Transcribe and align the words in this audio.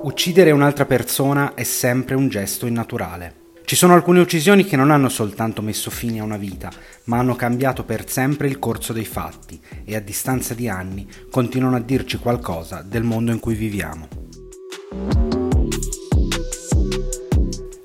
Uccidere 0.00 0.52
un'altra 0.52 0.86
persona 0.86 1.54
è 1.54 1.64
sempre 1.64 2.14
un 2.14 2.28
gesto 2.28 2.66
innaturale. 2.66 3.46
Ci 3.64 3.74
sono 3.74 3.94
alcune 3.94 4.20
uccisioni 4.20 4.64
che 4.64 4.76
non 4.76 4.92
hanno 4.92 5.08
soltanto 5.08 5.60
messo 5.60 5.90
fine 5.90 6.20
a 6.20 6.22
una 6.22 6.36
vita, 6.36 6.70
ma 7.04 7.18
hanno 7.18 7.34
cambiato 7.34 7.82
per 7.82 8.08
sempre 8.08 8.46
il 8.46 8.60
corso 8.60 8.92
dei 8.92 9.04
fatti 9.04 9.60
e 9.84 9.96
a 9.96 10.00
distanza 10.00 10.54
di 10.54 10.68
anni 10.68 11.08
continuano 11.30 11.74
a 11.74 11.80
dirci 11.80 12.18
qualcosa 12.18 12.82
del 12.82 13.02
mondo 13.02 13.32
in 13.32 13.40
cui 13.40 13.56
viviamo. 13.56 14.08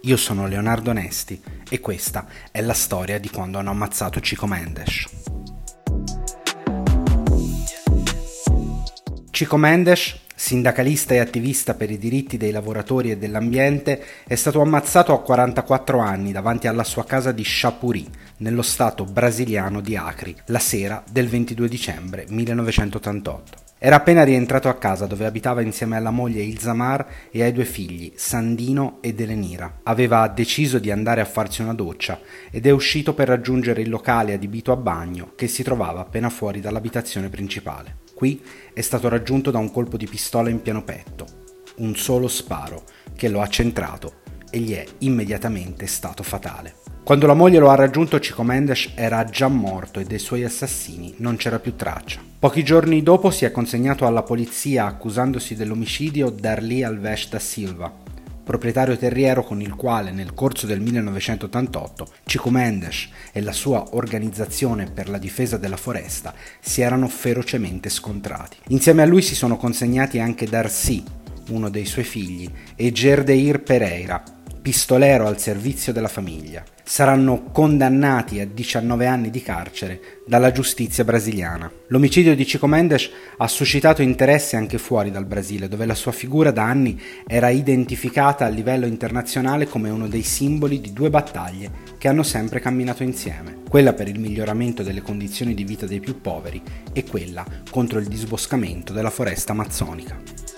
Io 0.01 0.17
sono 0.17 0.47
Leonardo 0.47 0.91
Nesti 0.91 1.41
e 1.67 1.79
questa 1.79 2.27
è 2.51 2.61
la 2.61 2.73
storia 2.73 3.19
di 3.19 3.29
quando 3.31 3.57
hanno 3.57 3.71
ammazzato 3.71 4.19
Chico 4.19 4.45
Mendes. 4.45 5.07
Chico 9.31 9.57
Mendes 9.57 10.21
sindacalista 10.43 11.13
e 11.13 11.19
attivista 11.19 11.73
per 11.73 11.89
i 11.89 11.97
diritti 11.97 12.35
dei 12.35 12.51
lavoratori 12.51 13.11
e 13.11 13.17
dell'ambiente, 13.17 14.03
è 14.27 14.35
stato 14.35 14.59
ammazzato 14.59 15.13
a 15.13 15.21
44 15.21 15.99
anni 15.99 16.33
davanti 16.33 16.67
alla 16.67 16.83
sua 16.83 17.05
casa 17.05 17.31
di 17.31 17.43
Chapuri, 17.45 18.05
nello 18.39 18.61
stato 18.61 19.05
brasiliano 19.05 19.79
di 19.79 19.95
Acre, 19.95 20.35
la 20.47 20.59
sera 20.59 21.01
del 21.09 21.29
22 21.29 21.69
dicembre 21.69 22.25
1988. 22.27 23.57
Era 23.77 23.95
appena 23.95 24.23
rientrato 24.23 24.67
a 24.67 24.75
casa 24.75 25.05
dove 25.05 25.25
abitava 25.25 25.61
insieme 25.61 25.95
alla 25.95 26.11
moglie 26.11 26.41
Ilzamar 26.41 27.05
e 27.31 27.41
ai 27.41 27.53
due 27.53 27.63
figli, 27.63 28.11
Sandino 28.13 28.97
ed 28.99 29.21
Elenira. 29.21 29.79
Aveva 29.83 30.27
deciso 30.27 30.77
di 30.77 30.91
andare 30.91 31.21
a 31.21 31.25
farsi 31.25 31.61
una 31.61 31.73
doccia 31.73 32.19
ed 32.51 32.65
è 32.65 32.71
uscito 32.71 33.13
per 33.13 33.29
raggiungere 33.29 33.81
il 33.81 33.89
locale 33.89 34.33
adibito 34.33 34.73
a 34.73 34.77
bagno 34.77 35.31
che 35.37 35.47
si 35.47 35.63
trovava 35.63 36.01
appena 36.01 36.29
fuori 36.29 36.59
dall'abitazione 36.59 37.29
principale. 37.29 38.02
Qui 38.13 38.41
è 38.73 38.81
stato 38.81 39.09
raggiunto 39.09 39.51
da 39.51 39.57
un 39.57 39.71
colpo 39.71 39.97
di 39.97 40.07
pistola 40.07 40.49
in 40.49 40.61
pieno 40.61 40.83
petto, 40.83 41.25
un 41.77 41.95
solo 41.95 42.27
sparo 42.27 42.83
che 43.15 43.29
lo 43.29 43.41
ha 43.41 43.47
centrato 43.47 44.21
e 44.49 44.59
gli 44.59 44.73
è 44.73 44.85
immediatamente 44.99 45.87
stato 45.87 46.21
fatale. 46.21 46.75
Quando 47.03 47.25
la 47.25 47.33
moglie 47.33 47.59
lo 47.59 47.69
ha 47.69 47.75
raggiunto, 47.75 48.19
Chico 48.19 48.43
Mendes 48.43 48.91
era 48.95 49.25
già 49.25 49.47
morto 49.47 49.99
e 49.99 50.05
dei 50.05 50.19
suoi 50.19 50.43
assassini 50.43 51.15
non 51.17 51.35
c'era 51.35 51.59
più 51.59 51.75
traccia. 51.75 52.21
Pochi 52.39 52.63
giorni 52.63 53.03
dopo 53.03 53.31
si 53.31 53.45
è 53.45 53.51
consegnato 53.51 54.05
alla 54.05 54.23
polizia 54.23 54.85
accusandosi 54.85 55.55
dell'omicidio 55.55 56.29
Darli 56.29 56.83
Alves 56.83 57.29
da 57.29 57.39
Silva, 57.39 58.02
proprietario 58.43 58.97
terriero 58.97 59.43
con 59.43 59.61
il 59.61 59.75
quale 59.75 60.11
nel 60.11 60.33
corso 60.33 60.67
del 60.67 60.81
1988 60.81 62.07
Chico 62.25 62.49
Mendes 62.49 63.07
e 63.31 63.41
la 63.41 63.53
sua 63.53 63.95
organizzazione 63.95 64.85
per 64.85 65.09
la 65.09 65.17
difesa 65.17 65.57
della 65.57 65.77
foresta 65.77 66.33
si 66.59 66.81
erano 66.81 67.07
ferocemente 67.07 67.89
scontrati. 67.89 68.57
Insieme 68.67 69.01
a 69.01 69.05
lui 69.05 69.21
si 69.21 69.35
sono 69.35 69.57
consegnati 69.57 70.19
anche 70.19 70.45
Darcy, 70.45 71.03
uno 71.49 71.69
dei 71.69 71.85
suoi 71.85 72.03
figli, 72.03 72.49
e 72.75 72.91
Gerdeir 72.91 73.61
Pereira, 73.61 74.23
pistolero 74.63 75.27
al 75.27 75.37
servizio 75.37 75.91
della 75.91 76.07
famiglia. 76.07 76.63
Saranno 76.85 77.51
condannati 77.51 78.39
a 78.39 78.47
19 78.47 79.05
anni 79.05 79.29
di 79.29 79.41
carcere 79.41 80.21
dalla 80.25 80.53
giustizia 80.53 81.03
brasiliana. 81.03 81.69
L'omicidio 81.87 82.33
di 82.33 82.45
Chico 82.45 82.65
Mendes 82.65 83.09
ha 83.37 83.47
suscitato 83.49 84.01
interesse 84.01 84.55
anche 84.55 84.77
fuori 84.77 85.11
dal 85.11 85.25
Brasile, 85.25 85.67
dove 85.67 85.85
la 85.85 85.95
sua 85.95 86.13
figura 86.13 86.51
da 86.51 86.63
anni 86.63 86.97
era 87.27 87.49
identificata 87.49 88.45
a 88.45 88.49
livello 88.49 88.85
internazionale 88.85 89.67
come 89.67 89.89
uno 89.89 90.07
dei 90.07 90.23
simboli 90.23 90.79
di 90.79 90.93
due 90.93 91.09
battaglie 91.09 91.69
che 91.97 92.07
hanno 92.07 92.23
sempre 92.23 92.61
camminato 92.61 93.03
insieme, 93.03 93.57
quella 93.69 93.91
per 93.91 94.07
il 94.07 94.19
miglioramento 94.19 94.81
delle 94.81 95.01
condizioni 95.01 95.53
di 95.53 95.65
vita 95.65 95.85
dei 95.85 95.99
più 95.99 96.21
poveri 96.21 96.61
e 96.93 97.03
quella 97.03 97.45
contro 97.69 97.99
il 97.99 98.07
disboscamento 98.07 98.93
della 98.93 99.09
foresta 99.09 99.51
amazzonica. 99.51 100.52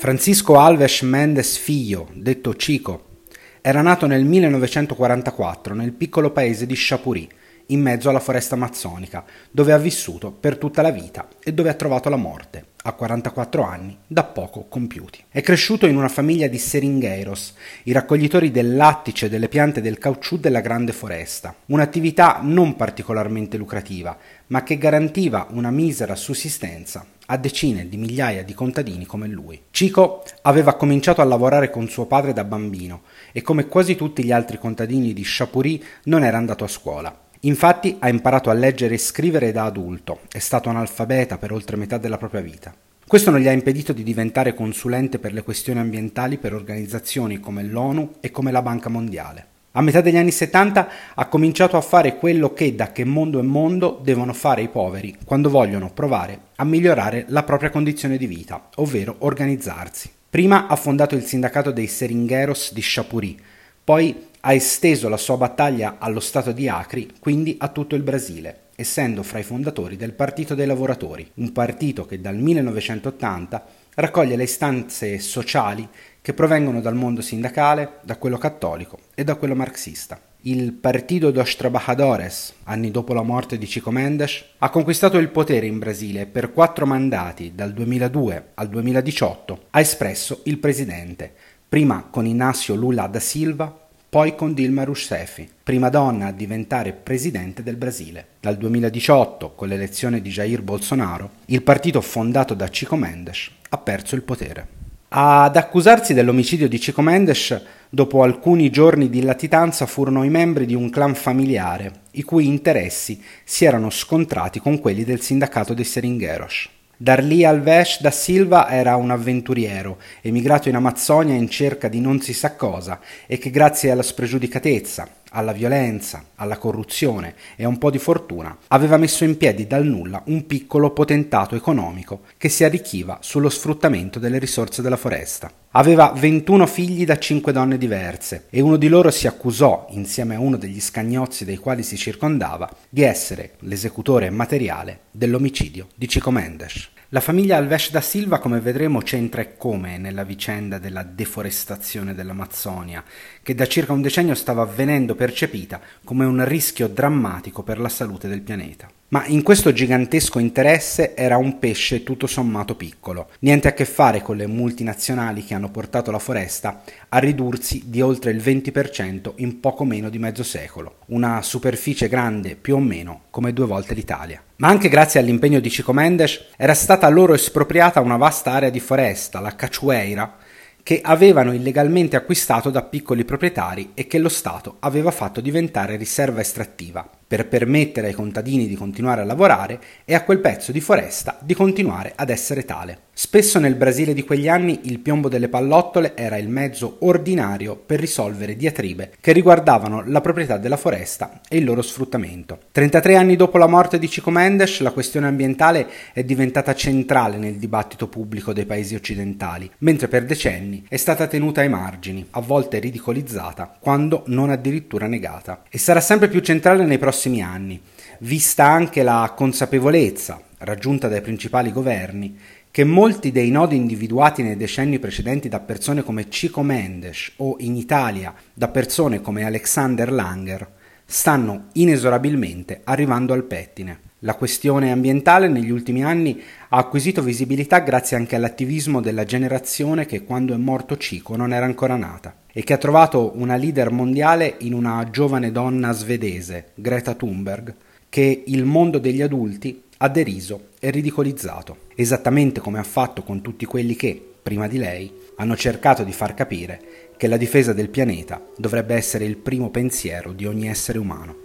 Francisco 0.00 0.58
Alves 0.58 1.02
Mendes 1.02 1.58
Figlio, 1.58 2.08
detto 2.14 2.52
Chico, 2.52 3.18
era 3.60 3.82
nato 3.82 4.06
nel 4.06 4.24
1944 4.24 5.74
nel 5.74 5.92
piccolo 5.92 6.30
paese 6.30 6.64
di 6.64 6.72
Chapuri, 6.74 7.28
in 7.70 7.80
mezzo 7.80 8.08
alla 8.08 8.20
foresta 8.20 8.54
amazzonica, 8.54 9.24
dove 9.50 9.72
ha 9.72 9.78
vissuto 9.78 10.30
per 10.30 10.58
tutta 10.58 10.82
la 10.82 10.90
vita 10.90 11.28
e 11.42 11.52
dove 11.52 11.68
ha 11.68 11.74
trovato 11.74 12.08
la 12.08 12.16
morte, 12.16 12.66
a 12.82 12.92
44 12.92 13.62
anni, 13.62 13.96
da 14.06 14.24
poco 14.24 14.66
compiuti. 14.68 15.24
È 15.28 15.40
cresciuto 15.42 15.86
in 15.86 15.96
una 15.96 16.08
famiglia 16.08 16.46
di 16.46 16.58
seringueiros, 16.58 17.54
i 17.84 17.92
raccoglitori 17.92 18.50
del 18.50 18.76
lattice 18.76 19.26
e 19.26 19.28
delle 19.28 19.48
piante 19.48 19.80
del 19.80 19.98
caucciù 19.98 20.38
della 20.38 20.60
grande 20.60 20.92
foresta, 20.92 21.54
un'attività 21.66 22.40
non 22.42 22.76
particolarmente 22.76 23.56
lucrativa, 23.56 24.16
ma 24.48 24.62
che 24.62 24.78
garantiva 24.78 25.46
una 25.50 25.70
misera 25.70 26.14
sussistenza 26.14 27.04
a 27.26 27.36
decine 27.36 27.88
di 27.88 27.96
migliaia 27.96 28.42
di 28.42 28.54
contadini 28.54 29.06
come 29.06 29.28
lui. 29.28 29.62
Chico 29.70 30.24
aveva 30.42 30.74
cominciato 30.74 31.20
a 31.20 31.24
lavorare 31.24 31.70
con 31.70 31.88
suo 31.88 32.06
padre 32.06 32.32
da 32.32 32.44
bambino 32.44 33.02
e 33.30 33.42
come 33.42 33.66
quasi 33.66 33.94
tutti 33.94 34.24
gli 34.24 34.32
altri 34.32 34.58
contadini 34.58 35.12
di 35.12 35.22
Chapuri 35.24 35.82
non 36.04 36.24
era 36.24 36.38
andato 36.38 36.64
a 36.64 36.68
scuola. 36.68 37.28
Infatti 37.44 37.96
ha 38.00 38.10
imparato 38.10 38.50
a 38.50 38.52
leggere 38.52 38.96
e 38.96 38.98
scrivere 38.98 39.50
da 39.50 39.64
adulto, 39.64 40.20
è 40.30 40.38
stato 40.38 40.68
analfabeta 40.68 41.38
per 41.38 41.52
oltre 41.52 41.76
metà 41.76 41.96
della 41.96 42.18
propria 42.18 42.42
vita. 42.42 42.74
Questo 43.06 43.30
non 43.30 43.40
gli 43.40 43.48
ha 43.48 43.52
impedito 43.52 43.94
di 43.94 44.02
diventare 44.02 44.52
consulente 44.52 45.18
per 45.18 45.32
le 45.32 45.42
questioni 45.42 45.80
ambientali 45.80 46.36
per 46.36 46.52
organizzazioni 46.52 47.40
come 47.40 47.62
l'ONU 47.62 48.16
e 48.20 48.30
come 48.30 48.52
la 48.52 48.60
Banca 48.60 48.90
Mondiale. 48.90 49.46
A 49.72 49.80
metà 49.80 50.02
degli 50.02 50.18
anni 50.18 50.32
70 50.32 50.88
ha 51.14 51.26
cominciato 51.28 51.78
a 51.78 51.80
fare 51.80 52.16
quello 52.16 52.52
che 52.52 52.74
da 52.74 52.92
che 52.92 53.04
mondo 53.04 53.38
è 53.38 53.42
mondo 53.42 53.98
devono 54.02 54.34
fare 54.34 54.60
i 54.60 54.68
poveri 54.68 55.16
quando 55.24 55.48
vogliono 55.48 55.90
provare 55.90 56.38
a 56.56 56.64
migliorare 56.64 57.24
la 57.28 57.42
propria 57.42 57.70
condizione 57.70 58.18
di 58.18 58.26
vita, 58.26 58.68
ovvero 58.76 59.16
organizzarsi. 59.20 60.10
Prima 60.28 60.66
ha 60.66 60.76
fondato 60.76 61.14
il 61.14 61.24
sindacato 61.24 61.70
dei 61.70 61.86
Seringueros 61.86 62.74
di 62.74 62.82
Chapuri, 62.84 63.40
poi 63.82 64.28
ha 64.40 64.52
esteso 64.54 65.08
la 65.08 65.18
sua 65.18 65.36
battaglia 65.36 65.96
allo 65.98 66.20
Stato 66.20 66.52
di 66.52 66.68
Acri, 66.68 67.12
quindi 67.20 67.56
a 67.58 67.68
tutto 67.68 67.94
il 67.94 68.02
Brasile, 68.02 68.68
essendo 68.74 69.22
fra 69.22 69.38
i 69.38 69.42
fondatori 69.42 69.96
del 69.96 70.12
Partito 70.12 70.54
dei 70.54 70.66
Lavoratori, 70.66 71.30
un 71.34 71.52
partito 71.52 72.06
che 72.06 72.20
dal 72.20 72.36
1980 72.36 73.64
raccoglie 73.94 74.36
le 74.36 74.44
istanze 74.44 75.18
sociali 75.18 75.86
che 76.22 76.32
provengono 76.32 76.80
dal 76.80 76.94
mondo 76.94 77.20
sindacale, 77.20 77.98
da 78.02 78.16
quello 78.16 78.38
cattolico 78.38 78.98
e 79.14 79.24
da 79.24 79.34
quello 79.34 79.54
marxista. 79.54 80.18
Il 80.42 80.72
Partido 80.72 81.30
dos 81.30 81.54
Trabajadores, 81.54 82.54
anni 82.64 82.90
dopo 82.90 83.12
la 83.12 83.22
morte 83.22 83.58
di 83.58 83.66
Chico 83.66 83.90
Mendes, 83.90 84.42
ha 84.56 84.70
conquistato 84.70 85.18
il 85.18 85.28
potere 85.28 85.66
in 85.66 85.78
Brasile 85.78 86.24
per 86.24 86.52
quattro 86.52 86.86
mandati 86.86 87.52
dal 87.54 87.74
2002 87.74 88.52
al 88.54 88.68
2018 88.70 89.64
ha 89.68 89.80
espresso 89.80 90.40
il 90.44 90.56
presidente, 90.56 91.30
prima 91.68 92.06
con 92.10 92.24
Inácio 92.24 92.74
Lula 92.74 93.06
da 93.06 93.20
Silva, 93.20 93.88
poi 94.10 94.34
con 94.34 94.54
Dilma 94.54 94.82
Rousseff, 94.82 95.40
prima 95.62 95.88
donna 95.88 96.26
a 96.26 96.32
diventare 96.32 96.92
presidente 96.92 97.62
del 97.62 97.76
Brasile. 97.76 98.26
Dal 98.40 98.56
2018, 98.56 99.52
con 99.54 99.68
l'elezione 99.68 100.20
di 100.20 100.30
Jair 100.30 100.62
Bolsonaro, 100.62 101.30
il 101.44 101.62
partito 101.62 102.00
fondato 102.00 102.54
da 102.54 102.66
Chico 102.66 102.96
Mendes 102.96 103.48
ha 103.68 103.78
perso 103.78 104.16
il 104.16 104.22
potere. 104.22 104.66
Ad 105.10 105.54
accusarsi 105.56 106.12
dell'omicidio 106.12 106.68
di 106.68 106.78
Chico 106.78 107.02
Mendes, 107.02 107.56
dopo 107.88 108.24
alcuni 108.24 108.68
giorni 108.70 109.08
di 109.08 109.22
latitanza, 109.22 109.86
furono 109.86 110.24
i 110.24 110.28
membri 110.28 110.66
di 110.66 110.74
un 110.74 110.90
clan 110.90 111.14
familiare, 111.14 111.92
i 112.12 112.22
cui 112.22 112.48
interessi 112.48 113.22
si 113.44 113.64
erano 113.64 113.90
scontrati 113.90 114.58
con 114.58 114.80
quelli 114.80 115.04
del 115.04 115.20
sindacato 115.20 115.72
dei 115.72 115.84
Seringueros. 115.84 116.68
Darli 117.02 117.46
Alves 117.46 118.02
da 118.02 118.10
Silva 118.10 118.68
era 118.68 118.96
un 118.96 119.10
avventuriero, 119.10 119.96
emigrato 120.20 120.68
in 120.68 120.74
Amazzonia 120.74 121.34
in 121.34 121.48
cerca 121.48 121.88
di 121.88 121.98
non 121.98 122.20
si 122.20 122.34
sa 122.34 122.56
cosa 122.56 123.00
e 123.26 123.38
che 123.38 123.48
grazie 123.48 123.90
alla 123.90 124.02
spregiudicatezza, 124.02 125.08
alla 125.30 125.52
violenza, 125.52 126.24
alla 126.36 126.58
corruzione 126.58 127.34
e 127.56 127.64
a 127.64 127.68
un 127.68 127.78
po' 127.78 127.90
di 127.90 127.98
fortuna, 127.98 128.56
aveva 128.68 128.96
messo 128.96 129.24
in 129.24 129.36
piedi 129.36 129.66
dal 129.66 129.86
nulla 129.86 130.22
un 130.26 130.46
piccolo 130.46 130.90
potentato 130.90 131.54
economico 131.54 132.22
che 132.36 132.48
si 132.48 132.64
arricchiva 132.64 133.18
sullo 133.20 133.48
sfruttamento 133.48 134.18
delle 134.18 134.38
risorse 134.38 134.82
della 134.82 134.96
foresta. 134.96 135.50
Aveva 135.72 136.12
21 136.14 136.66
figli 136.66 137.04
da 137.04 137.16
5 137.16 137.52
donne 137.52 137.78
diverse 137.78 138.46
e 138.50 138.60
uno 138.60 138.76
di 138.76 138.88
loro 138.88 139.10
si 139.10 139.26
accusò, 139.26 139.86
insieme 139.90 140.34
a 140.34 140.40
uno 140.40 140.56
degli 140.56 140.80
scagnozzi 140.80 141.44
dei 141.44 141.56
quali 141.56 141.84
si 141.84 141.96
circondava, 141.96 142.68
di 142.88 143.02
essere 143.02 143.52
l'esecutore 143.60 144.30
materiale 144.30 145.02
dell'omicidio 145.12 145.86
di 145.94 146.06
Chico 146.06 146.32
Mendes. 146.32 146.90
La 147.12 147.18
famiglia 147.18 147.56
Alves 147.56 147.90
da 147.90 148.00
Silva, 148.00 148.38
come 148.38 148.60
vedremo, 148.60 149.00
c'entra 149.00 149.42
e 149.42 149.56
come 149.56 149.98
nella 149.98 150.22
vicenda 150.22 150.78
della 150.78 151.02
deforestazione 151.02 152.14
dell'Amazzonia, 152.14 153.02
che 153.42 153.52
da 153.52 153.66
circa 153.66 153.92
un 153.92 154.00
decennio 154.00 154.36
stava 154.36 154.62
avvenendo 154.62 155.16
percepita 155.16 155.80
come 156.04 156.24
un 156.24 156.44
rischio 156.44 156.86
drammatico 156.86 157.64
per 157.64 157.80
la 157.80 157.88
salute 157.88 158.28
del 158.28 158.42
pianeta. 158.42 158.88
Ma 159.08 159.26
in 159.26 159.42
questo 159.42 159.72
gigantesco 159.72 160.38
interesse 160.38 161.16
era 161.16 161.36
un 161.36 161.58
pesce 161.58 162.04
tutto 162.04 162.28
sommato 162.28 162.76
piccolo, 162.76 163.30
niente 163.40 163.66
a 163.66 163.72
che 163.72 163.86
fare 163.86 164.22
con 164.22 164.36
le 164.36 164.46
multinazionali 164.46 165.44
che 165.44 165.54
hanno 165.54 165.68
portato 165.68 166.12
la 166.12 166.20
foresta 166.20 166.84
a 167.08 167.18
ridursi 167.18 167.82
di 167.86 168.00
oltre 168.00 168.30
il 168.30 168.40
20% 168.40 169.32
in 169.38 169.58
poco 169.58 169.84
meno 169.84 170.10
di 170.10 170.18
mezzo 170.20 170.44
secolo, 170.44 170.98
una 171.06 171.42
superficie 171.42 172.06
grande 172.06 172.54
più 172.54 172.76
o 172.76 172.78
meno 172.78 173.22
come 173.30 173.52
due 173.52 173.66
volte 173.66 173.94
l'Italia. 173.94 174.40
Ma 174.60 174.68
anche 174.68 174.90
grazie 174.90 175.20
all'impegno 175.20 175.58
di 175.58 175.70
Cico 175.70 175.94
Mendes 175.94 176.48
era 176.54 176.74
stata 176.74 177.08
loro 177.08 177.32
espropriata 177.32 178.02
una 178.02 178.18
vasta 178.18 178.52
area 178.52 178.68
di 178.68 178.78
foresta, 178.78 179.40
la 179.40 179.56
Cachueira, 179.56 180.36
che 180.82 181.00
avevano 181.02 181.54
illegalmente 181.54 182.14
acquistato 182.14 182.68
da 182.68 182.82
piccoli 182.82 183.24
proprietari 183.24 183.92
e 183.94 184.06
che 184.06 184.18
lo 184.18 184.28
Stato 184.28 184.76
aveva 184.80 185.10
fatto 185.12 185.40
diventare 185.40 185.96
riserva 185.96 186.42
estrattiva 186.42 187.08
per 187.26 187.48
permettere 187.48 188.08
ai 188.08 188.12
contadini 188.12 188.66
di 188.66 188.74
continuare 188.74 189.22
a 189.22 189.24
lavorare 189.24 189.80
e 190.04 190.14
a 190.14 190.24
quel 190.24 190.40
pezzo 190.40 190.72
di 190.72 190.80
foresta 190.82 191.38
di 191.40 191.54
continuare 191.54 192.12
ad 192.14 192.28
essere 192.28 192.66
tale. 192.66 193.08
Spesso 193.22 193.58
nel 193.58 193.74
Brasile 193.74 194.14
di 194.14 194.24
quegli 194.24 194.48
anni 194.48 194.80
il 194.84 194.98
piombo 194.98 195.28
delle 195.28 195.50
pallottole 195.50 196.16
era 196.16 196.38
il 196.38 196.48
mezzo 196.48 196.96
ordinario 197.00 197.76
per 197.76 198.00
risolvere 198.00 198.56
diatribe 198.56 199.12
che 199.20 199.32
riguardavano 199.32 200.02
la 200.06 200.22
proprietà 200.22 200.56
della 200.56 200.78
foresta 200.78 201.42
e 201.46 201.58
il 201.58 201.64
loro 201.64 201.82
sfruttamento. 201.82 202.58
33 202.72 203.16
anni 203.16 203.36
dopo 203.36 203.58
la 203.58 203.66
morte 203.66 203.98
di 203.98 204.08
Chico 204.08 204.30
Mendes, 204.30 204.80
la 204.80 204.92
questione 204.92 205.26
ambientale 205.26 205.86
è 206.14 206.24
diventata 206.24 206.74
centrale 206.74 207.36
nel 207.36 207.56
dibattito 207.56 208.08
pubblico 208.08 208.54
dei 208.54 208.64
paesi 208.64 208.94
occidentali, 208.94 209.70
mentre 209.80 210.08
per 210.08 210.24
decenni 210.24 210.86
è 210.88 210.96
stata 210.96 211.26
tenuta 211.26 211.60
ai 211.60 211.68
margini, 211.68 212.26
a 212.30 212.40
volte 212.40 212.78
ridicolizzata, 212.78 213.76
quando 213.80 214.22
non 214.28 214.48
addirittura 214.48 215.06
negata. 215.06 215.64
E 215.68 215.76
sarà 215.76 216.00
sempre 216.00 216.28
più 216.28 216.40
centrale 216.40 216.86
nei 216.86 216.96
prossimi 216.96 217.42
anni, 217.42 217.78
vista 218.20 218.64
anche 218.64 219.02
la 219.02 219.30
consapevolezza 219.36 220.40
raggiunta 220.60 221.08
dai 221.08 221.20
principali 221.20 221.72
governi 221.72 222.36
che 222.72 222.84
molti 222.84 223.32
dei 223.32 223.50
nodi 223.50 223.74
individuati 223.74 224.42
nei 224.42 224.56
decenni 224.56 225.00
precedenti 225.00 225.48
da 225.48 225.58
persone 225.58 226.04
come 226.04 226.28
Chico 226.28 226.62
Mendes 226.62 227.32
o 227.36 227.56
in 227.58 227.74
Italia 227.74 228.32
da 228.54 228.68
persone 228.68 229.20
come 229.20 229.44
Alexander 229.44 230.12
Langer 230.12 230.68
stanno 231.04 231.66
inesorabilmente 231.72 232.82
arrivando 232.84 233.32
al 233.32 233.42
pettine. 233.42 233.98
La 234.20 234.34
questione 234.34 234.92
ambientale 234.92 235.48
negli 235.48 235.70
ultimi 235.70 236.04
anni 236.04 236.40
ha 236.68 236.76
acquisito 236.76 237.22
visibilità 237.22 237.80
grazie 237.80 238.16
anche 238.16 238.36
all'attivismo 238.36 239.00
della 239.00 239.24
generazione 239.24 240.06
che 240.06 240.22
quando 240.22 240.54
è 240.54 240.56
morto 240.56 240.96
Chico 240.96 241.34
non 241.34 241.52
era 241.52 241.64
ancora 241.64 241.96
nata 241.96 242.36
e 242.52 242.62
che 242.62 242.74
ha 242.74 242.78
trovato 242.78 243.32
una 243.34 243.56
leader 243.56 243.90
mondiale 243.90 244.56
in 244.58 244.74
una 244.74 245.08
giovane 245.10 245.50
donna 245.50 245.90
svedese, 245.92 246.72
Greta 246.74 247.14
Thunberg, 247.14 247.74
che 248.08 248.44
il 248.46 248.64
mondo 248.64 248.98
degli 248.98 249.22
adulti 249.22 249.82
ha 249.96 250.08
deriso 250.08 250.68
e 250.80 250.90
ridicolizzato, 250.90 251.76
esattamente 251.94 252.60
come 252.60 252.78
ha 252.78 252.82
fatto 252.82 253.22
con 253.22 253.42
tutti 253.42 253.66
quelli 253.66 253.94
che, 253.94 254.20
prima 254.42 254.66
di 254.66 254.78
lei, 254.78 255.12
hanno 255.36 255.54
cercato 255.54 256.02
di 256.02 256.12
far 256.12 256.32
capire 256.32 257.12
che 257.18 257.26
la 257.26 257.36
difesa 257.36 257.74
del 257.74 257.90
pianeta 257.90 258.42
dovrebbe 258.56 258.94
essere 258.94 259.26
il 259.26 259.36
primo 259.36 259.70
pensiero 259.70 260.32
di 260.32 260.46
ogni 260.46 260.68
essere 260.68 260.98
umano. 260.98 261.36